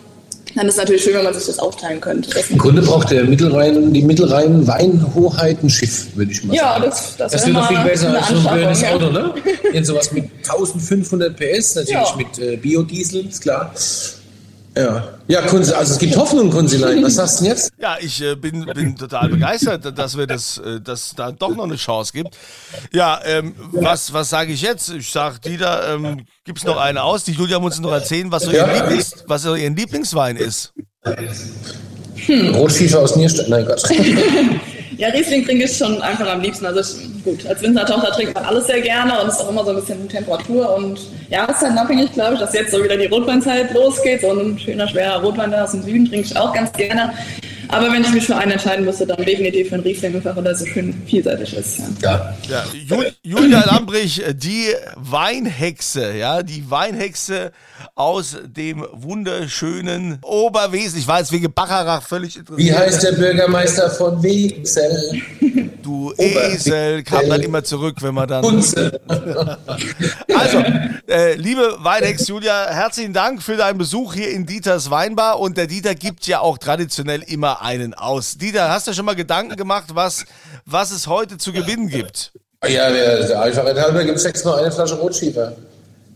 dann 0.54 0.66
ist 0.66 0.74
es 0.74 0.78
natürlich 0.78 1.02
schön, 1.02 1.14
wenn 1.14 1.24
man 1.24 1.34
sich 1.34 1.46
das 1.46 1.58
aufteilen 1.58 2.00
könnte. 2.00 2.30
Im 2.50 2.58
Grunde 2.58 2.82
braucht 2.82 3.10
der 3.10 3.24
Mittelrhein, 3.24 3.92
die 3.92 4.02
Mittelrhein 4.02 4.66
Weinhoheit 4.66 5.62
ein 5.62 5.70
Schiff, 5.70 6.08
würde 6.14 6.32
ich 6.32 6.44
mal 6.44 6.54
ja, 6.54 6.74
sagen. 6.74 6.84
Das, 6.84 7.16
das, 7.16 7.32
das 7.32 7.46
wäre 7.46 7.54
doch 7.54 7.68
viel 7.68 7.78
besser 7.78 8.14
als 8.14 8.28
so 8.28 8.48
ein 8.48 8.54
blödes 8.54 8.84
Auto, 8.84 9.10
ne? 9.10 9.34
In 9.72 9.84
sowas 9.84 10.12
mit 10.12 10.24
1500 10.38 11.36
PS, 11.36 11.76
natürlich 11.76 11.92
ja. 11.92 12.16
mit 12.16 12.38
äh, 12.38 12.56
Biodiesel, 12.56 13.26
ist 13.26 13.42
klar. 13.42 13.72
Ja, 14.74 15.18
ja, 15.28 15.42
Kunze, 15.42 15.76
also 15.76 15.92
es 15.92 15.98
gibt 15.98 16.16
Hoffnung, 16.16 16.50
Kunzilein. 16.50 17.02
Was 17.02 17.16
sagst 17.16 17.40
du 17.40 17.44
denn 17.44 17.52
jetzt? 17.52 17.72
Ja, 17.78 17.96
ich 18.00 18.22
äh, 18.22 18.35
bin, 18.35 18.64
bin 18.64 18.96
total 18.96 19.28
begeistert, 19.28 19.98
dass 19.98 20.16
wir 20.16 20.26
das, 20.26 20.58
äh, 20.58 20.80
dass 20.80 21.14
da 21.14 21.30
doch 21.30 21.54
noch 21.54 21.64
eine 21.64 21.76
Chance 21.76 22.12
gibt. 22.14 22.38
Ja, 22.92 23.20
ähm, 23.24 23.54
was, 23.72 24.12
was 24.14 24.30
sage 24.30 24.52
ich 24.52 24.62
jetzt? 24.62 24.88
Ich 24.88 25.12
sage, 25.12 25.40
Dieter, 25.40 25.94
ähm, 25.94 26.24
gibt 26.44 26.58
es 26.58 26.64
noch 26.64 26.78
eine 26.78 27.02
aus? 27.02 27.24
Die 27.24 27.32
Julia 27.32 27.61
muss 27.61 27.74
uns 27.74 27.82
noch 27.82 27.92
erzählen, 27.92 28.32
was 28.32 28.44
so, 28.44 28.50
ja. 28.50 28.66
ihr, 28.66 28.82
Lieblings, 28.82 29.14
was 29.26 29.42
so 29.42 29.54
ihr 29.54 29.70
Lieblingswein 29.70 30.37
ist. 30.37 30.72
Hm. 32.26 32.54
Rotschiefer 32.54 33.00
aus 33.00 33.14
Nierstein. 33.16 33.50
Nein, 33.50 33.66
Gott. 33.66 33.82
Ja, 35.02 35.08
Riesling 35.08 35.44
trinke 35.44 35.64
ich 35.64 35.76
schon 35.76 36.00
einfach 36.00 36.28
am 36.32 36.42
liebsten. 36.42 36.64
Also 36.64 36.78
ich, 36.78 37.24
gut, 37.24 37.44
als 37.44 37.60
Wintertochter 37.60 38.12
trinkt 38.12 38.36
man 38.36 38.44
alles 38.44 38.68
sehr 38.68 38.80
gerne 38.80 39.20
und 39.20 39.26
es 39.26 39.34
ist 39.34 39.40
auch 39.40 39.50
immer 39.50 39.64
so 39.64 39.70
ein 39.70 39.76
bisschen 39.80 40.08
Temperatur 40.08 40.76
und 40.76 41.00
jahreszeitenabhängig, 41.28 42.12
glaube 42.12 42.34
ich, 42.34 42.40
dass 42.40 42.54
jetzt 42.54 42.70
so 42.70 42.84
wieder 42.84 42.96
die 42.96 43.06
Rotweinzeit 43.06 43.74
losgeht. 43.74 44.20
So 44.20 44.30
ein 44.30 44.56
schöner, 44.60 44.86
schwerer 44.86 45.20
Rotwein 45.20 45.52
aus 45.54 45.72
dem 45.72 45.82
Süden 45.82 46.08
trinke 46.08 46.26
ich 46.26 46.36
auch 46.36 46.52
ganz 46.52 46.70
gerne. 46.74 47.14
Aber 47.72 47.90
wenn 47.90 48.02
ich 48.02 48.12
mich 48.12 48.26
für 48.26 48.37
einen 48.37 48.52
entscheiden 48.52 48.85
müsste, 48.85 49.06
dann 49.06 49.24
definitiv 49.24 49.68
für 49.68 49.76
einen 49.76 49.85
Riesling, 49.85 50.14
einfach 50.14 50.37
weil 50.37 50.46
er 50.46 50.54
so 50.54 50.66
schön 50.66 50.94
vielseitig 51.06 51.56
ist. 51.56 51.78
Ja. 52.02 52.35
ja. 52.48 52.64
ja. 52.87 53.04
Julia 53.22 53.64
Lambrich, 53.64 54.22
die 54.35 54.68
Weinhexe, 54.96 56.12
ja, 56.14 56.42
die 56.42 56.70
Weinhexe 56.70 57.52
aus 57.94 58.37
dem 58.44 58.87
wunderschönen 58.92 60.18
Oberwesen. 60.22 60.98
Ich 60.98 61.08
war 61.08 61.20
jetzt 61.20 61.32
wegen 61.32 61.52
Bacharach 61.52 62.02
völlig 62.02 62.37
interessiert. 62.37 62.68
Wie 62.68 62.74
heißt 62.74 63.02
der 63.02 63.12
Bürgermeister 63.12 63.90
von 63.90 64.22
Wesel? 64.22 65.22
Du 65.82 66.12
Esel 66.16 67.02
kam 67.02 67.28
dann 67.28 67.42
immer 67.42 67.64
zurück, 67.64 67.96
wenn 68.00 68.14
man 68.14 68.28
dann. 68.28 68.44
also, 68.44 68.76
äh, 71.08 71.34
liebe 71.34 71.76
Weinhex 71.78 72.28
Julia, 72.28 72.68
herzlichen 72.68 73.12
Dank 73.12 73.42
für 73.42 73.56
deinen 73.56 73.78
Besuch 73.78 74.14
hier 74.14 74.30
in 74.30 74.46
Dieters 74.46 74.90
Weinbar. 74.90 75.40
Und 75.40 75.56
der 75.56 75.66
Dieter 75.66 75.94
gibt 75.94 76.26
ja 76.26 76.40
auch 76.40 76.58
traditionell 76.58 77.22
immer 77.22 77.62
einen 77.62 77.94
aus. 77.94 78.38
Dieter, 78.38 78.70
hast 78.70 78.86
du 78.86 78.92
schon 78.92 79.04
mal 79.04 79.16
Gedanken 79.16 79.56
gemacht, 79.56 79.86
was, 79.94 80.24
was 80.64 80.92
es 80.92 81.06
heute 81.06 81.38
zu 81.38 81.52
gewinnen 81.52 81.88
gibt? 81.88 82.32
Ja, 82.66 82.90
der, 82.90 83.26
der 83.26 83.42
Einfachheit 83.42 83.76
halber 83.76 84.04
gibt 84.04 84.18
es 84.18 84.22
sechsmal 84.22 84.60
eine 84.60 84.70
Flasche 84.70 84.94
Rotschiefer. 84.94 85.52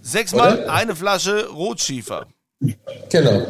Sechsmal 0.00 0.60
Oder? 0.60 0.72
eine 0.72 0.94
Flasche 0.94 1.48
Rotschiefer. 1.48 2.26
Genau. 3.10 3.46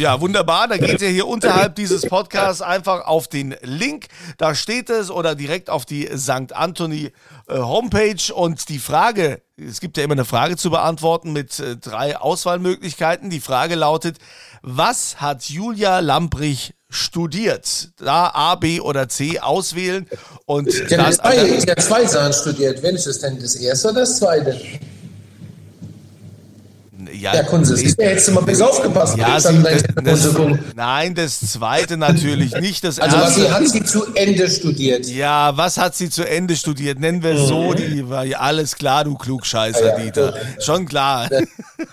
Ja, 0.00 0.18
wunderbar. 0.18 0.66
Da 0.66 0.78
geht 0.78 1.02
ihr 1.02 1.10
hier 1.10 1.26
unterhalb 1.26 1.74
dieses 1.74 2.06
Podcasts 2.06 2.62
einfach 2.62 3.06
auf 3.06 3.28
den 3.28 3.54
Link. 3.60 4.06
Da 4.38 4.54
steht 4.54 4.88
es 4.88 5.10
oder 5.10 5.34
direkt 5.34 5.68
auf 5.68 5.84
die 5.84 6.08
St. 6.16 6.54
Anthony 6.54 7.12
äh, 7.48 7.58
Homepage. 7.58 8.32
Und 8.32 8.70
die 8.70 8.78
Frage, 8.78 9.42
es 9.58 9.78
gibt 9.78 9.98
ja 9.98 10.04
immer 10.04 10.14
eine 10.14 10.24
Frage 10.24 10.56
zu 10.56 10.70
beantworten 10.70 11.34
mit 11.34 11.60
äh, 11.60 11.76
drei 11.76 12.16
Auswahlmöglichkeiten. 12.16 13.28
Die 13.28 13.40
Frage 13.40 13.74
lautet, 13.74 14.16
was 14.62 15.20
hat 15.20 15.50
Julia 15.50 15.98
Lamprich 15.98 16.72
studiert? 16.88 17.90
Da 17.98 18.30
A, 18.32 18.54
B 18.54 18.80
oder 18.80 19.06
C 19.10 19.38
auswählen. 19.38 20.08
Und 20.46 20.72
sie 20.72 20.96
hat 20.96 21.12
zwei, 21.12 21.58
zwei 21.76 22.06
Sachen 22.06 22.32
studiert. 22.32 22.82
Wenn 22.82 22.94
ist 22.96 23.06
es 23.06 23.18
denn 23.18 23.38
das 23.38 23.54
erste 23.54 23.90
oder 23.90 24.00
das 24.00 24.16
zweite? 24.16 24.58
Ja, 27.14 27.34
Ja, 27.34 27.42
Kunze, 27.44 27.74
nee, 27.74 27.92
da 27.96 28.04
hättest 28.04 28.28
du 28.28 28.32
mal 28.32 28.42
besser 28.42 28.68
aufgepasst. 28.68 29.16
ja, 29.16 29.34
das, 29.34 29.44
das, 30.04 30.28
nein, 30.74 31.14
das 31.14 31.40
zweite 31.40 31.96
natürlich 31.96 32.54
nicht. 32.56 32.84
Das 32.84 32.98
Also 32.98 33.16
was 33.16 33.36
erste. 33.36 33.40
sie, 33.40 33.50
hat 33.50 33.68
sie 33.68 33.84
zu 33.84 34.14
Ende 34.14 34.48
studiert. 34.48 35.06
Ja, 35.06 35.56
was 35.56 35.78
hat 35.78 35.94
sie 35.96 36.10
zu 36.10 36.28
Ende 36.28 36.56
studiert? 36.56 36.98
Nennen 37.00 37.22
wir 37.22 37.32
es 37.32 37.48
so, 37.48 37.74
die 37.74 38.08
war 38.08 38.24
ja 38.24 38.38
alles 38.38 38.76
klar, 38.76 39.04
du 39.04 39.14
Klugscheißer, 39.16 39.80
Mhm. 39.80 39.86
Ja. 39.88 39.98
Dieter. 39.98 40.34
Schon 40.60 40.86
klar. 40.86 41.28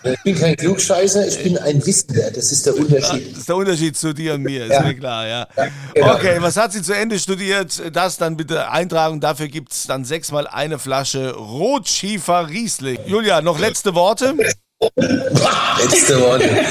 Ich 0.03 0.21
bin 0.23 0.35
kein 0.37 0.55
Klugscheißer, 0.55 1.27
ich 1.27 1.41
bin 1.43 1.57
ein 1.57 1.85
Wissender. 1.85 2.31
Das 2.31 2.51
ist 2.51 2.65
der 2.65 2.75
Unterschied. 2.75 3.31
Das 3.31 3.39
ist 3.39 3.49
der 3.49 3.55
Unterschied 3.55 3.97
zu 3.97 4.13
dir 4.13 4.33
und 4.35 4.43
mir, 4.43 4.65
ist 4.65 4.81
mir 4.83 4.95
klar, 4.95 5.27
ja. 5.27 5.47
genau. 5.93 6.13
Okay, 6.15 6.37
was 6.39 6.57
hat 6.57 6.71
sie 6.73 6.81
zu 6.81 6.93
Ende 6.93 7.17
studiert? 7.19 7.81
Das 7.93 8.17
dann 8.17 8.37
bitte 8.37 8.69
eintragen. 8.69 9.19
Dafür 9.19 9.47
gibt's 9.47 9.87
dann 9.87 10.05
sechsmal 10.05 10.47
eine 10.47 10.79
Flasche 10.79 11.33
Rotschiefer 11.35 12.49
Riesling. 12.49 12.99
Julia, 13.07 13.41
noch 13.41 13.59
letzte 13.59 13.95
Worte? 13.95 14.35
Letzte 14.79 16.19
Worte. 16.21 16.49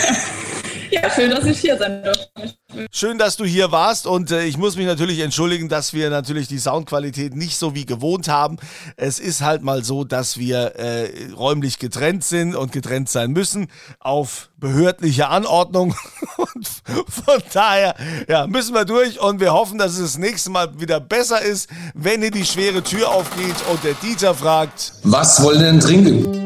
Ja, 0.88 1.10
schön, 1.10 1.30
dass 1.30 1.44
ich 1.44 1.58
hier 1.58 1.76
sein 1.76 2.02
durfte. 2.04 2.30
Schön, 2.92 3.18
dass 3.18 3.36
du 3.36 3.44
hier 3.44 3.72
warst 3.72 4.06
und 4.06 4.30
äh, 4.30 4.44
ich 4.44 4.56
muss 4.56 4.76
mich 4.76 4.86
natürlich 4.86 5.18
entschuldigen, 5.18 5.68
dass 5.68 5.94
wir 5.94 6.10
natürlich 6.10 6.46
die 6.46 6.58
Soundqualität 6.58 7.34
nicht 7.34 7.56
so 7.56 7.74
wie 7.74 7.84
gewohnt 7.84 8.28
haben. 8.28 8.56
Es 8.96 9.18
ist 9.18 9.42
halt 9.42 9.62
mal 9.62 9.82
so, 9.82 10.04
dass 10.04 10.38
wir 10.38 10.76
äh, 10.76 11.32
räumlich 11.36 11.78
getrennt 11.78 12.22
sind 12.24 12.54
und 12.54 12.72
getrennt 12.72 13.08
sein 13.08 13.32
müssen 13.32 13.68
auf 13.98 14.50
behördliche 14.58 15.28
Anordnung 15.28 15.96
und 16.36 16.68
von 17.08 17.42
daher 17.52 17.96
ja, 18.28 18.46
müssen 18.46 18.74
wir 18.74 18.84
durch 18.84 19.20
und 19.20 19.40
wir 19.40 19.52
hoffen, 19.52 19.78
dass 19.78 19.94
es 19.94 20.00
das 20.00 20.18
nächste 20.18 20.50
Mal 20.50 20.78
wieder 20.78 21.00
besser 21.00 21.42
ist, 21.42 21.68
wenn 21.94 22.20
hier 22.22 22.30
die 22.30 22.46
schwere 22.46 22.82
Tür 22.82 23.10
aufgeht 23.10 23.56
und 23.72 23.82
der 23.82 23.94
Dieter 23.94 24.34
fragt, 24.34 24.92
Was 25.02 25.42
wollen 25.42 25.60
denn 25.60 25.80
trinken? 25.80 26.45